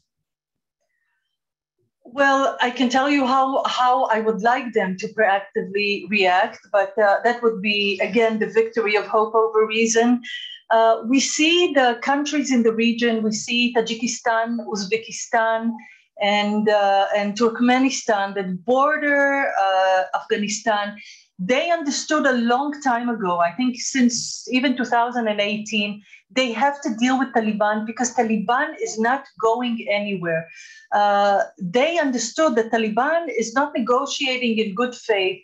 Well, 2.04 2.56
I 2.60 2.70
can 2.70 2.88
tell 2.88 3.10
you 3.10 3.26
how, 3.26 3.62
how 3.66 4.04
I 4.04 4.20
would 4.20 4.42
like 4.42 4.72
them 4.72 4.96
to 4.98 5.08
proactively 5.08 6.08
react, 6.10 6.58
but 6.72 6.98
uh, 6.98 7.18
that 7.24 7.42
would 7.42 7.60
be, 7.60 7.98
again, 8.02 8.38
the 8.38 8.46
victory 8.46 8.96
of 8.96 9.06
hope 9.06 9.34
over 9.34 9.66
reason. 9.66 10.22
Uh, 10.70 11.02
we 11.06 11.20
see 11.20 11.72
the 11.72 11.98
countries 12.02 12.50
in 12.50 12.62
the 12.62 12.72
region, 12.72 13.22
we 13.22 13.32
see 13.32 13.74
Tajikistan, 13.74 14.58
Uzbekistan, 14.66 15.72
and 16.20 16.68
uh, 16.68 17.06
and 17.16 17.36
Turkmenistan 17.36 18.34
that 18.34 18.64
border 18.64 19.52
uh, 19.60 20.02
Afghanistan, 20.14 20.96
they 21.38 21.70
understood 21.70 22.26
a 22.26 22.32
long 22.32 22.80
time 22.82 23.08
ago. 23.08 23.38
I 23.38 23.52
think 23.52 23.76
since 23.80 24.46
even 24.50 24.76
2018, 24.76 26.02
they 26.30 26.52
have 26.52 26.80
to 26.82 26.94
deal 26.96 27.18
with 27.18 27.32
Taliban 27.34 27.86
because 27.86 28.14
Taliban 28.14 28.74
is 28.82 28.98
not 28.98 29.24
going 29.40 29.86
anywhere. 29.90 30.48
Uh, 30.92 31.42
they 31.60 31.98
understood 31.98 32.56
that 32.56 32.72
Taliban 32.72 33.28
is 33.38 33.54
not 33.54 33.72
negotiating 33.76 34.58
in 34.58 34.74
good 34.74 34.94
faith, 34.94 35.40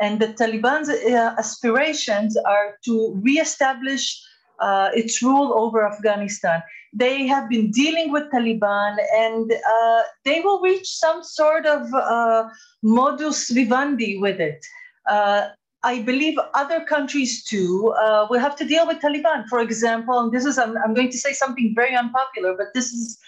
and 0.00 0.20
the 0.20 0.28
Taliban's 0.28 0.90
uh, 0.90 1.34
aspirations 1.38 2.36
are 2.36 2.76
to 2.84 3.18
reestablish 3.22 4.22
uh, 4.60 4.90
its 4.94 5.22
rule 5.22 5.52
over 5.54 5.86
Afghanistan. 5.86 6.62
They 6.92 7.26
have 7.26 7.48
been 7.48 7.70
dealing 7.70 8.12
with 8.12 8.30
Taliban 8.32 8.96
and 9.14 9.52
uh, 9.52 10.02
they 10.24 10.40
will 10.40 10.60
reach 10.60 10.88
some 10.88 11.22
sort 11.22 11.66
of 11.66 11.92
uh, 11.94 12.48
modus 12.82 13.50
vivendi 13.50 14.18
with 14.18 14.40
it. 14.40 14.64
Uh, 15.06 15.48
I 15.82 16.02
believe 16.02 16.36
other 16.54 16.84
countries 16.84 17.44
too 17.44 17.94
uh, 18.00 18.26
will 18.28 18.40
have 18.40 18.56
to 18.56 18.64
deal 18.64 18.86
with 18.86 18.98
Taliban. 18.98 19.46
For 19.48 19.60
example, 19.60 20.18
and 20.18 20.32
this 20.32 20.44
is, 20.44 20.58
I'm, 20.58 20.76
I'm 20.78 20.94
going 20.94 21.10
to 21.10 21.18
say 21.18 21.32
something 21.32 21.72
very 21.74 21.94
unpopular, 21.94 22.54
but 22.56 22.68
this 22.74 22.92
is 22.92 23.18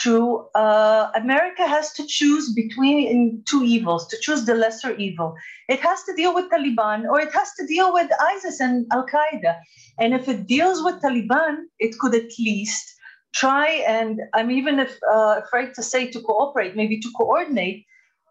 true. 0.00 0.48
Uh, 0.54 1.10
America 1.14 1.66
has 1.66 1.92
to 1.92 2.06
choose 2.06 2.52
between 2.52 3.42
two 3.46 3.62
evils, 3.62 4.08
to 4.08 4.16
choose 4.20 4.44
the 4.44 4.54
lesser 4.54 4.96
evil. 4.96 5.34
It 5.68 5.80
has 5.80 6.02
to 6.04 6.14
deal 6.14 6.34
with 6.34 6.50
Taliban 6.50 7.04
or 7.04 7.20
it 7.20 7.32
has 7.32 7.52
to 7.58 7.66
deal 7.66 7.92
with 7.92 8.10
ISIS 8.20 8.60
and 8.60 8.86
Al 8.92 9.06
Qaeda. 9.06 9.56
And 9.98 10.14
if 10.14 10.28
it 10.28 10.46
deals 10.46 10.82
with 10.82 11.02
Taliban, 11.02 11.64
it 11.78 11.98
could 11.98 12.14
at 12.14 12.30
least 12.38 12.94
try 13.34 13.68
and 13.86 14.20
I'm 14.34 14.50
even 14.50 14.80
if, 14.80 14.98
uh, 15.08 15.40
afraid 15.44 15.74
to 15.74 15.82
say 15.82 16.08
to 16.10 16.20
cooperate, 16.20 16.74
maybe 16.74 16.98
to 16.98 17.10
coordinate 17.16 17.84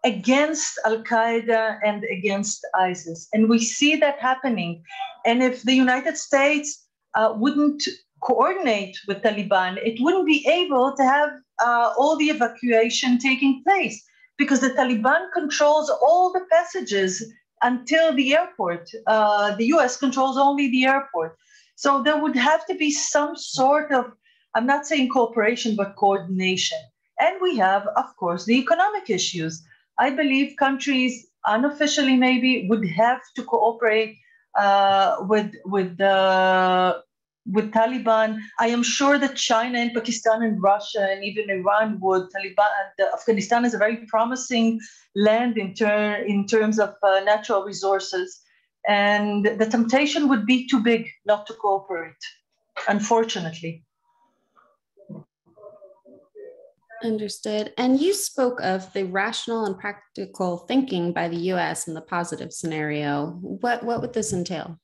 against 0.04 0.78
Al 0.84 1.02
Qaeda 1.02 1.78
and 1.84 2.04
against 2.10 2.66
ISIS. 2.74 3.28
And 3.32 3.48
we 3.48 3.58
see 3.58 3.96
that 3.96 4.18
happening. 4.18 4.82
And 5.24 5.42
if 5.42 5.62
the 5.62 5.74
United 5.74 6.16
States 6.16 6.86
uh, 7.14 7.34
wouldn't 7.36 7.82
coordinate 8.22 8.96
with 9.08 9.22
Taliban, 9.22 9.78
it 9.84 9.98
wouldn't 10.00 10.26
be 10.26 10.46
able 10.46 10.94
to 10.96 11.02
have 11.02 11.30
uh, 11.64 11.92
all 11.96 12.16
the 12.16 12.30
evacuation 12.30 13.18
taking 13.18 13.62
place 13.62 14.02
because 14.38 14.60
the 14.60 14.70
Taliban 14.70 15.30
controls 15.32 15.90
all 15.90 16.32
the 16.32 16.44
passages 16.50 17.22
until 17.62 18.14
the 18.14 18.34
airport. 18.34 18.90
Uh, 19.06 19.54
the 19.56 19.66
US 19.66 19.96
controls 19.96 20.38
only 20.38 20.70
the 20.70 20.86
airport. 20.86 21.36
So 21.76 22.02
there 22.02 22.18
would 22.20 22.36
have 22.36 22.66
to 22.66 22.74
be 22.74 22.90
some 22.90 23.36
sort 23.36 23.92
of, 23.92 24.12
I'm 24.54 24.66
not 24.66 24.86
saying 24.86 25.10
cooperation, 25.10 25.76
but 25.76 25.96
coordination. 25.96 26.78
And 27.20 27.36
we 27.40 27.56
have, 27.58 27.86
of 27.96 28.16
course, 28.16 28.44
the 28.46 28.58
economic 28.58 29.10
issues. 29.10 29.62
I 29.98 30.10
believe 30.10 30.56
countries 30.58 31.26
unofficially 31.46 32.16
maybe 32.16 32.66
would 32.68 32.86
have 32.88 33.20
to 33.36 33.42
cooperate 33.44 34.16
uh, 34.58 35.16
with 35.20 35.54
with 35.64 35.96
the 35.98 37.02
with 37.46 37.72
Taliban. 37.72 38.38
I 38.58 38.68
am 38.68 38.82
sure 38.82 39.18
that 39.18 39.36
China 39.36 39.78
and 39.78 39.92
Pakistan 39.94 40.42
and 40.42 40.62
Russia 40.62 41.06
and 41.10 41.24
even 41.24 41.50
Iran 41.50 41.98
would. 42.00 42.28
Taliban, 42.30 42.68
Afghanistan 43.12 43.64
is 43.64 43.74
a 43.74 43.78
very 43.78 44.06
promising 44.06 44.80
land 45.14 45.58
in, 45.58 45.74
ter- 45.74 46.22
in 46.22 46.46
terms 46.46 46.78
of 46.78 46.94
uh, 47.02 47.20
natural 47.20 47.64
resources. 47.64 48.40
And 48.86 49.44
the 49.44 49.66
temptation 49.66 50.28
would 50.28 50.46
be 50.46 50.66
too 50.66 50.80
big 50.80 51.08
not 51.26 51.46
to 51.46 51.54
cooperate, 51.54 52.22
unfortunately. 52.88 53.84
Understood. 57.02 57.72
And 57.78 57.98
you 57.98 58.12
spoke 58.12 58.60
of 58.60 58.92
the 58.92 59.04
rational 59.04 59.64
and 59.64 59.78
practical 59.78 60.58
thinking 60.58 61.12
by 61.14 61.28
the 61.28 61.52
US 61.52 61.88
in 61.88 61.94
the 61.94 62.02
positive 62.02 62.52
scenario. 62.52 63.38
What, 63.40 63.82
what 63.84 64.02
would 64.02 64.12
this 64.12 64.34
entail? 64.34 64.78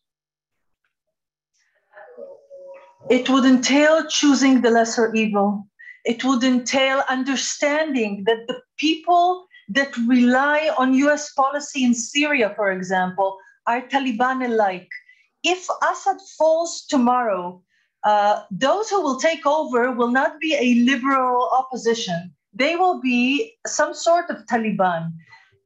It 3.08 3.30
would 3.30 3.44
entail 3.44 4.06
choosing 4.08 4.62
the 4.62 4.70
lesser 4.70 5.14
evil. 5.14 5.66
It 6.04 6.24
would 6.24 6.42
entail 6.42 7.02
understanding 7.08 8.24
that 8.26 8.46
the 8.48 8.60
people 8.78 9.46
that 9.68 9.96
rely 10.06 10.70
on 10.76 10.94
US 10.94 11.32
policy 11.32 11.84
in 11.84 11.94
Syria, 11.94 12.52
for 12.56 12.70
example, 12.72 13.38
are 13.66 13.86
Taliban 13.88 14.44
alike. 14.44 14.88
If 15.44 15.68
Assad 15.82 16.16
falls 16.36 16.84
tomorrow, 16.88 17.62
uh, 18.04 18.42
those 18.50 18.90
who 18.90 19.00
will 19.00 19.18
take 19.18 19.46
over 19.46 19.92
will 19.92 20.10
not 20.10 20.40
be 20.40 20.54
a 20.54 20.74
liberal 20.84 21.50
opposition. 21.58 22.34
They 22.52 22.76
will 22.76 23.00
be 23.00 23.54
some 23.66 23.94
sort 23.94 24.30
of 24.30 24.46
Taliban. 24.46 25.12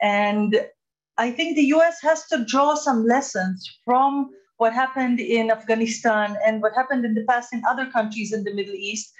And 0.02 0.66
I 1.16 1.30
think 1.30 1.56
the 1.56 1.72
US 1.76 2.00
has 2.02 2.26
to 2.28 2.44
draw 2.44 2.74
some 2.74 3.06
lessons 3.06 3.66
from 3.84 4.30
what 4.60 4.74
happened 4.74 5.18
in 5.18 5.50
Afghanistan 5.50 6.36
and 6.46 6.60
what 6.60 6.74
happened 6.74 7.02
in 7.06 7.14
the 7.14 7.24
past 7.24 7.48
in 7.54 7.62
other 7.66 7.86
countries 7.86 8.30
in 8.30 8.44
the 8.44 8.52
Middle 8.52 8.74
East 8.74 9.10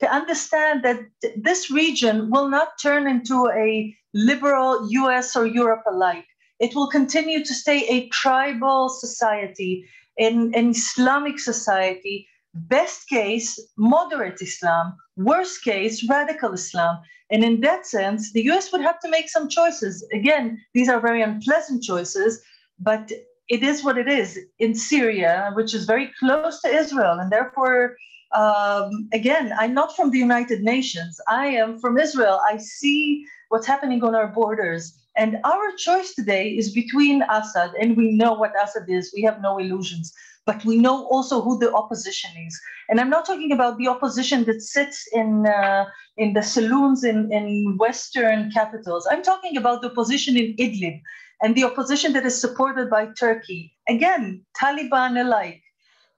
to 0.00 0.14
understand 0.14 0.82
that 0.84 1.00
this 1.36 1.70
region 1.70 2.30
will 2.30 2.48
not 2.50 2.78
turn 2.82 3.06
into 3.06 3.48
a 3.48 3.96
liberal 4.12 4.86
US 4.90 5.34
or 5.34 5.46
Europe 5.46 5.84
alike. 5.90 6.26
It 6.58 6.74
will 6.74 6.88
continue 6.88 7.42
to 7.42 7.54
stay 7.54 7.86
a 7.88 8.08
tribal 8.10 8.90
society, 8.90 9.88
an, 10.18 10.52
an 10.54 10.68
Islamic 10.70 11.38
society, 11.38 12.28
best 12.52 13.08
case, 13.08 13.58
moderate 13.78 14.42
Islam, 14.42 14.94
worst 15.16 15.64
case, 15.64 16.06
radical 16.10 16.52
Islam. 16.52 17.00
And 17.30 17.42
in 17.42 17.60
that 17.60 17.86
sense, 17.86 18.32
the 18.34 18.44
US 18.50 18.70
would 18.70 18.82
have 18.82 19.00
to 19.00 19.08
make 19.08 19.30
some 19.30 19.48
choices. 19.48 20.06
Again, 20.12 20.60
these 20.74 20.90
are 20.90 21.00
very 21.00 21.22
unpleasant 21.22 21.82
choices, 21.82 22.42
but 22.78 23.10
it 23.50 23.62
is 23.64 23.82
what 23.84 23.98
it 23.98 24.08
is 24.08 24.38
in 24.60 24.74
Syria, 24.74 25.50
which 25.54 25.74
is 25.74 25.84
very 25.84 26.10
close 26.20 26.60
to 26.62 26.68
Israel. 26.68 27.18
And 27.18 27.30
therefore, 27.32 27.96
um, 28.32 29.08
again, 29.12 29.52
I'm 29.58 29.74
not 29.74 29.96
from 29.96 30.10
the 30.10 30.18
United 30.18 30.62
Nations. 30.62 31.20
I 31.28 31.46
am 31.48 31.78
from 31.80 31.98
Israel. 31.98 32.40
I 32.48 32.58
see 32.58 33.26
what's 33.48 33.66
happening 33.66 34.04
on 34.04 34.14
our 34.14 34.28
borders. 34.28 34.96
And 35.16 35.38
our 35.44 35.72
choice 35.76 36.14
today 36.14 36.50
is 36.50 36.72
between 36.72 37.22
Assad, 37.22 37.72
and 37.74 37.96
we 37.96 38.12
know 38.12 38.34
what 38.34 38.52
Assad 38.62 38.88
is. 38.88 39.12
We 39.14 39.22
have 39.22 39.42
no 39.42 39.58
illusions 39.58 40.14
but 40.46 40.64
we 40.64 40.76
know 40.76 41.06
also 41.06 41.40
who 41.42 41.58
the 41.58 41.72
opposition 41.72 42.30
is. 42.46 42.60
And 42.88 42.98
I'm 42.98 43.10
not 43.10 43.26
talking 43.26 43.52
about 43.52 43.78
the 43.78 43.88
opposition 43.88 44.44
that 44.44 44.60
sits 44.62 45.06
in, 45.12 45.46
uh, 45.46 45.84
in 46.16 46.32
the 46.32 46.42
saloons 46.42 47.04
in, 47.04 47.32
in 47.32 47.76
Western 47.76 48.50
capitals. 48.50 49.06
I'm 49.10 49.22
talking 49.22 49.56
about 49.56 49.82
the 49.82 49.90
opposition 49.90 50.36
in 50.36 50.56
Idlib 50.56 51.00
and 51.42 51.54
the 51.54 51.64
opposition 51.64 52.12
that 52.12 52.26
is 52.26 52.40
supported 52.40 52.90
by 52.90 53.06
Turkey. 53.18 53.74
Again, 53.88 54.44
Taliban 54.60 55.20
alike. 55.20 55.62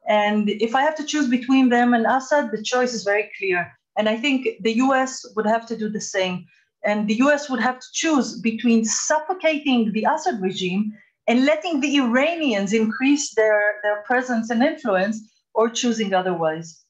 And 0.08 0.48
if 0.48 0.74
I 0.74 0.82
have 0.82 0.96
to 0.96 1.04
choose 1.04 1.28
between 1.28 1.68
them 1.68 1.94
and 1.94 2.06
Assad, 2.06 2.50
the 2.50 2.62
choice 2.62 2.92
is 2.92 3.04
very 3.04 3.30
clear. 3.38 3.72
And 3.96 4.08
I 4.08 4.16
think 4.16 4.48
the 4.60 4.74
US 4.78 5.24
would 5.36 5.46
have 5.46 5.66
to 5.66 5.76
do 5.76 5.88
the 5.88 6.00
same. 6.00 6.46
And 6.84 7.06
the 7.06 7.14
US 7.26 7.48
would 7.48 7.60
have 7.60 7.78
to 7.78 7.86
choose 7.92 8.40
between 8.40 8.84
suffocating 8.84 9.92
the 9.92 10.06
Assad 10.10 10.40
regime 10.42 10.92
and 11.28 11.44
letting 11.44 11.80
the 11.80 11.98
Iranians 11.98 12.72
increase 12.72 13.34
their, 13.34 13.74
their 13.84 14.02
presence 14.02 14.50
and 14.50 14.62
influence 14.62 15.30
or 15.54 15.70
choosing 15.70 16.14
otherwise. 16.14 16.84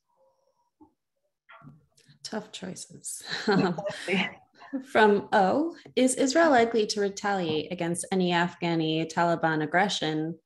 Tough 2.23 2.51
choices. 2.51 3.23
From 4.87 5.29
O, 5.33 5.75
is 5.97 6.15
Israel 6.15 6.51
likely 6.51 6.87
to 6.87 7.01
retaliate 7.01 7.71
against 7.71 8.07
any 8.11 8.31
Afghani 8.31 9.13
Taliban 9.13 9.63
aggression 9.63 10.39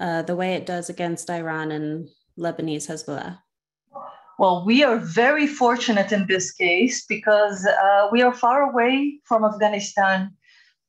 uh, 0.00 0.22
the 0.22 0.36
way 0.36 0.54
it 0.54 0.64
does 0.64 0.88
against 0.88 1.28
Iran 1.28 1.70
and 1.72 2.08
Lebanese 2.38 2.88
Hezbollah? 2.88 3.38
Well, 4.38 4.64
we 4.66 4.82
are 4.82 4.98
very 4.98 5.46
fortunate 5.46 6.12
in 6.12 6.26
this 6.26 6.52
case 6.52 7.04
because 7.06 7.66
uh, 7.66 8.08
we 8.12 8.22
are 8.22 8.34
far 8.34 8.70
away 8.70 9.20
from 9.24 9.44
Afghanistan 9.44 10.30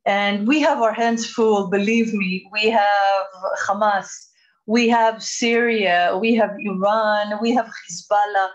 and 0.05 0.47
we 0.47 0.61
have 0.61 0.81
our 0.81 0.93
hands 0.93 1.29
full, 1.29 1.69
believe 1.69 2.13
me. 2.13 2.49
We 2.51 2.69
have 2.69 3.27
Hamas, 3.65 4.07
we 4.65 4.87
have 4.87 5.21
Syria, 5.21 6.17
we 6.19 6.35
have 6.35 6.51
Iran, 6.59 7.37
we 7.41 7.53
have 7.53 7.65
Hezbollah. 7.65 8.49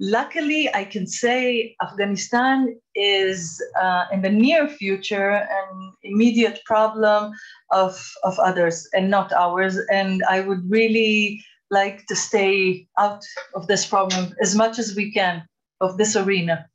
Luckily, 0.00 0.72
I 0.72 0.84
can 0.84 1.08
say 1.08 1.74
Afghanistan 1.82 2.78
is 2.94 3.60
uh, 3.80 4.04
in 4.12 4.22
the 4.22 4.30
near 4.30 4.68
future 4.68 5.30
an 5.30 5.92
immediate 6.04 6.60
problem 6.64 7.32
of, 7.72 8.00
of 8.22 8.38
others 8.38 8.88
and 8.92 9.10
not 9.10 9.32
ours. 9.32 9.76
And 9.90 10.22
I 10.30 10.40
would 10.40 10.70
really 10.70 11.42
like 11.70 12.06
to 12.06 12.14
stay 12.14 12.86
out 12.96 13.24
of 13.54 13.66
this 13.66 13.84
problem 13.86 14.34
as 14.40 14.54
much 14.54 14.78
as 14.78 14.94
we 14.94 15.12
can 15.12 15.44
of 15.80 15.98
this 15.98 16.14
arena. 16.14 16.68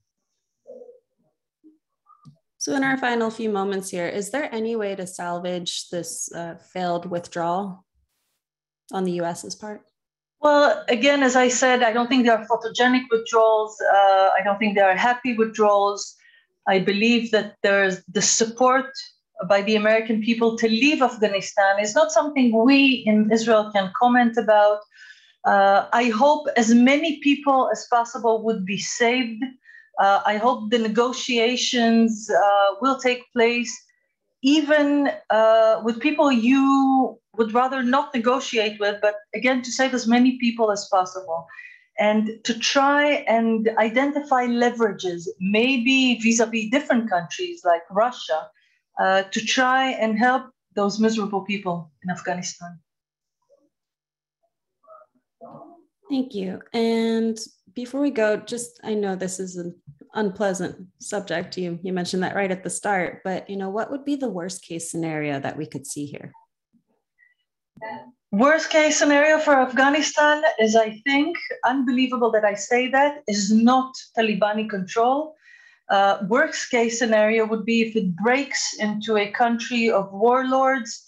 So, 2.57 2.75
in 2.75 2.83
our 2.83 2.97
final 2.97 3.29
few 3.29 3.49
moments 3.49 3.89
here, 3.89 4.07
is 4.07 4.31
there 4.31 4.53
any 4.53 4.75
way 4.75 4.95
to 4.95 5.07
salvage 5.07 5.89
this 5.89 6.31
uh, 6.33 6.55
failed 6.55 7.05
withdrawal 7.05 7.85
on 8.91 9.03
the 9.03 9.13
US's 9.13 9.55
part? 9.55 9.81
Well, 10.43 10.83
again, 10.89 11.23
as 11.23 11.35
I 11.35 11.47
said, 11.47 11.83
I 11.83 11.93
don't 11.93 12.07
think 12.07 12.25
there 12.25 12.37
are 12.37 12.45
photogenic 12.45 13.03
withdrawals. 13.09 13.75
Uh, 13.81 14.29
I 14.37 14.41
don't 14.43 14.59
think 14.59 14.75
there 14.75 14.89
are 14.89 14.95
happy 14.95 15.35
withdrawals. 15.35 16.15
I 16.67 16.79
believe 16.79 17.31
that 17.31 17.55
there's 17.63 18.03
the 18.11 18.21
support 18.21 18.87
by 19.47 19.61
the 19.61 19.75
American 19.75 20.21
people 20.21 20.57
to 20.57 20.67
leave 20.67 21.01
Afghanistan 21.01 21.79
is 21.79 21.95
not 21.95 22.11
something 22.11 22.51
we 22.65 23.03
in 23.05 23.31
Israel 23.31 23.71
can 23.73 23.91
comment 23.99 24.37
about. 24.37 24.79
Uh, 25.45 25.87
I 25.91 26.05
hope 26.09 26.47
as 26.55 26.73
many 26.73 27.19
people 27.21 27.69
as 27.71 27.87
possible 27.89 28.43
would 28.43 28.65
be 28.65 28.77
saved 28.77 29.43
uh, 29.99 30.21
I 30.25 30.37
hope 30.37 30.71
the 30.71 30.79
negotiations 30.79 32.29
uh, 32.29 32.75
will 32.81 32.97
take 32.97 33.31
place 33.31 33.71
even 34.41 35.11
uh, 35.29 35.81
with 35.83 35.99
people 35.99 36.31
you 36.31 37.19
would 37.37 37.53
rather 37.53 37.81
not 37.81 38.13
negotiate 38.13 38.79
with, 38.79 38.99
but 39.01 39.15
again, 39.33 39.61
to 39.63 39.71
save 39.71 39.93
as 39.93 40.07
many 40.07 40.37
people 40.37 40.71
as 40.71 40.87
possible. 40.91 41.47
And 41.99 42.39
to 42.43 42.57
try 42.57 43.23
and 43.27 43.69
identify 43.77 44.47
leverages, 44.47 45.27
maybe 45.39 46.19
vis 46.19 46.39
a 46.39 46.45
vis 46.45 46.69
different 46.71 47.09
countries 47.09 47.61
like 47.63 47.83
Russia, 47.91 48.49
uh, 48.99 49.23
to 49.23 49.45
try 49.45 49.91
and 49.91 50.17
help 50.17 50.49
those 50.75 50.99
miserable 50.99 51.41
people 51.41 51.91
in 52.03 52.09
Afghanistan. 52.09 52.79
Thank 56.09 56.33
you. 56.35 56.61
And 56.73 57.37
before 57.73 58.01
we 58.01 58.11
go, 58.11 58.37
just 58.37 58.79
I 58.83 58.93
know 58.93 59.15
this 59.15 59.39
is 59.39 59.57
an 59.57 59.75
unpleasant 60.13 60.87
subject. 60.99 61.57
You 61.57 61.79
you 61.83 61.93
mentioned 61.93 62.23
that 62.23 62.35
right 62.35 62.51
at 62.51 62.63
the 62.63 62.69
start, 62.69 63.21
but 63.23 63.49
you 63.49 63.57
know, 63.57 63.69
what 63.69 63.89
would 63.91 64.05
be 64.05 64.15
the 64.15 64.29
worst 64.29 64.63
case 64.63 64.91
scenario 64.91 65.39
that 65.39 65.57
we 65.57 65.65
could 65.65 65.87
see 65.87 66.05
here? 66.05 66.31
Worst 68.31 68.71
case 68.71 68.97
scenario 68.97 69.37
for 69.37 69.59
Afghanistan 69.59 70.41
is, 70.59 70.75
I 70.75 70.99
think, 71.05 71.37
unbelievable 71.65 72.31
that 72.31 72.43
I 72.43 72.55
say 72.55 72.89
that, 72.89 73.21
is 73.27 73.51
not 73.51 73.93
Talibani 74.17 74.67
control. 74.67 75.35
Uh, 75.89 76.17
worst 76.27 76.71
case 76.71 76.97
scenario 76.97 77.45
would 77.45 77.63
be 77.63 77.81
if 77.83 77.95
it 77.95 78.15
breaks 78.15 78.73
into 78.79 79.17
a 79.17 79.29
country 79.29 79.91
of 79.91 80.11
warlords. 80.11 81.05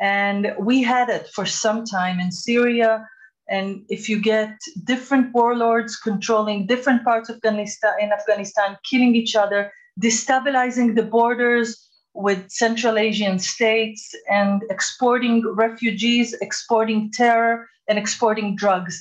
And 0.00 0.54
we 0.60 0.82
had 0.82 1.08
it 1.08 1.28
for 1.34 1.44
some 1.44 1.84
time 1.84 2.20
in 2.20 2.30
Syria, 2.30 3.08
and 3.48 3.84
if 3.88 4.08
you 4.08 4.20
get 4.20 4.56
different 4.84 5.34
warlords 5.34 5.96
controlling 5.96 6.66
different 6.66 7.02
parts 7.02 7.28
of 7.28 7.36
Afghanistan, 7.36 7.94
in 8.00 8.12
Afghanistan, 8.12 8.76
killing 8.88 9.16
each 9.16 9.34
other, 9.34 9.72
destabilizing 10.00 10.94
the 10.94 11.02
borders 11.02 11.87
with 12.18 12.50
Central 12.50 12.98
Asian 12.98 13.38
states, 13.38 14.12
and 14.28 14.64
exporting 14.70 15.36
refugees, 15.54 16.34
exporting 16.42 17.12
terror, 17.12 17.68
and 17.88 17.96
exporting 17.96 18.56
drugs. 18.56 18.94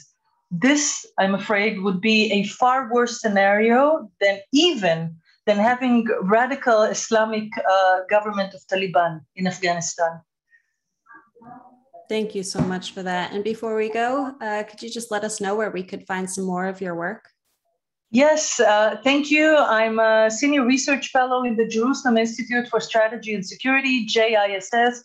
This, 0.51 1.03
I'm 1.17 1.33
afraid, 1.33 1.81
would 1.81 1.99
be 1.99 2.31
a 2.31 2.43
far 2.43 2.93
worse 2.93 3.19
scenario 3.19 4.09
than 4.21 4.37
even 4.53 5.17
than 5.47 5.57
having 5.57 6.05
radical 6.21 6.83
Islamic 6.83 7.49
uh, 7.57 8.01
government 8.07 8.53
of 8.53 8.61
Taliban 8.67 9.21
in 9.35 9.47
Afghanistan. 9.47 10.21
Thank 12.09 12.35
you 12.35 12.43
so 12.43 12.61
much 12.61 12.91
for 12.91 13.01
that. 13.03 13.31
And 13.33 13.43
before 13.43 13.75
we 13.75 13.89
go, 13.89 14.35
uh, 14.39 14.63
could 14.63 14.81
you 14.83 14.89
just 14.89 15.09
let 15.09 15.23
us 15.23 15.41
know 15.41 15.55
where 15.55 15.71
we 15.71 15.83
could 15.83 16.05
find 16.05 16.29
some 16.29 16.45
more 16.45 16.67
of 16.67 16.81
your 16.81 16.95
work? 16.95 17.23
Yes, 18.11 18.59
uh, 18.59 18.97
thank 19.03 19.29
you. 19.29 19.57
I'm 19.57 19.99
a 19.99 20.31
senior 20.31 20.65
research 20.65 21.09
fellow 21.09 21.43
in 21.43 21.57
the 21.57 21.67
Jerusalem 21.67 22.17
Institute 22.17 22.67
for 22.69 22.79
Strategy 22.79 23.33
and 23.33 23.45
Security, 23.45 24.05
JISS. 24.05 25.03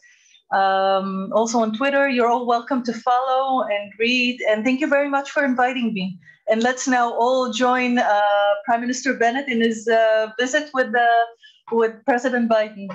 Um, 0.52 1.32
also 1.32 1.58
on 1.60 1.74
Twitter, 1.74 2.08
you're 2.08 2.28
all 2.28 2.46
welcome 2.46 2.84
to 2.84 2.92
follow 2.92 3.64
and 3.64 3.92
read. 3.98 4.40
And 4.48 4.64
thank 4.64 4.80
you 4.80 4.86
very 4.86 5.08
much 5.08 5.30
for 5.30 5.44
inviting 5.44 5.92
me. 5.92 6.18
And 6.48 6.62
let's 6.62 6.86
now 6.86 7.12
all 7.14 7.52
join 7.52 7.98
uh, 7.98 8.20
Prime 8.66 8.80
Minister 8.80 9.14
Bennett 9.14 9.48
in 9.48 9.60
his 9.60 9.88
uh, 9.88 10.30
visit 10.38 10.70
with, 10.74 10.94
uh, 10.94 11.08
with 11.72 12.04
President 12.04 12.50
Biden. 12.50 12.86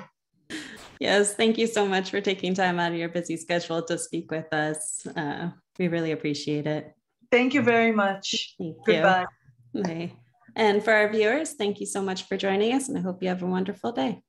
Yes, 1.00 1.34
thank 1.34 1.58
you 1.58 1.66
so 1.66 1.86
much 1.86 2.10
for 2.10 2.20
taking 2.20 2.54
time 2.54 2.78
out 2.80 2.92
of 2.92 2.98
your 2.98 3.08
busy 3.08 3.36
schedule 3.36 3.82
to 3.82 3.98
speak 3.98 4.30
with 4.30 4.52
us. 4.52 5.06
Uh, 5.06 5.50
we 5.78 5.88
really 5.88 6.12
appreciate 6.12 6.66
it. 6.66 6.92
Thank 7.30 7.54
you 7.54 7.62
very 7.62 7.92
much. 7.92 8.54
Thank 8.58 8.76
Goodbye. 8.86 9.20
You. 9.20 9.37
Bye. 9.74 10.12
And 10.56 10.82
for 10.82 10.92
our 10.92 11.10
viewers, 11.10 11.52
thank 11.54 11.80
you 11.80 11.86
so 11.86 12.02
much 12.02 12.24
for 12.24 12.36
joining 12.36 12.74
us, 12.74 12.88
and 12.88 12.98
I 12.98 13.00
hope 13.00 13.22
you 13.22 13.28
have 13.28 13.42
a 13.42 13.46
wonderful 13.46 13.92
day. 13.92 14.22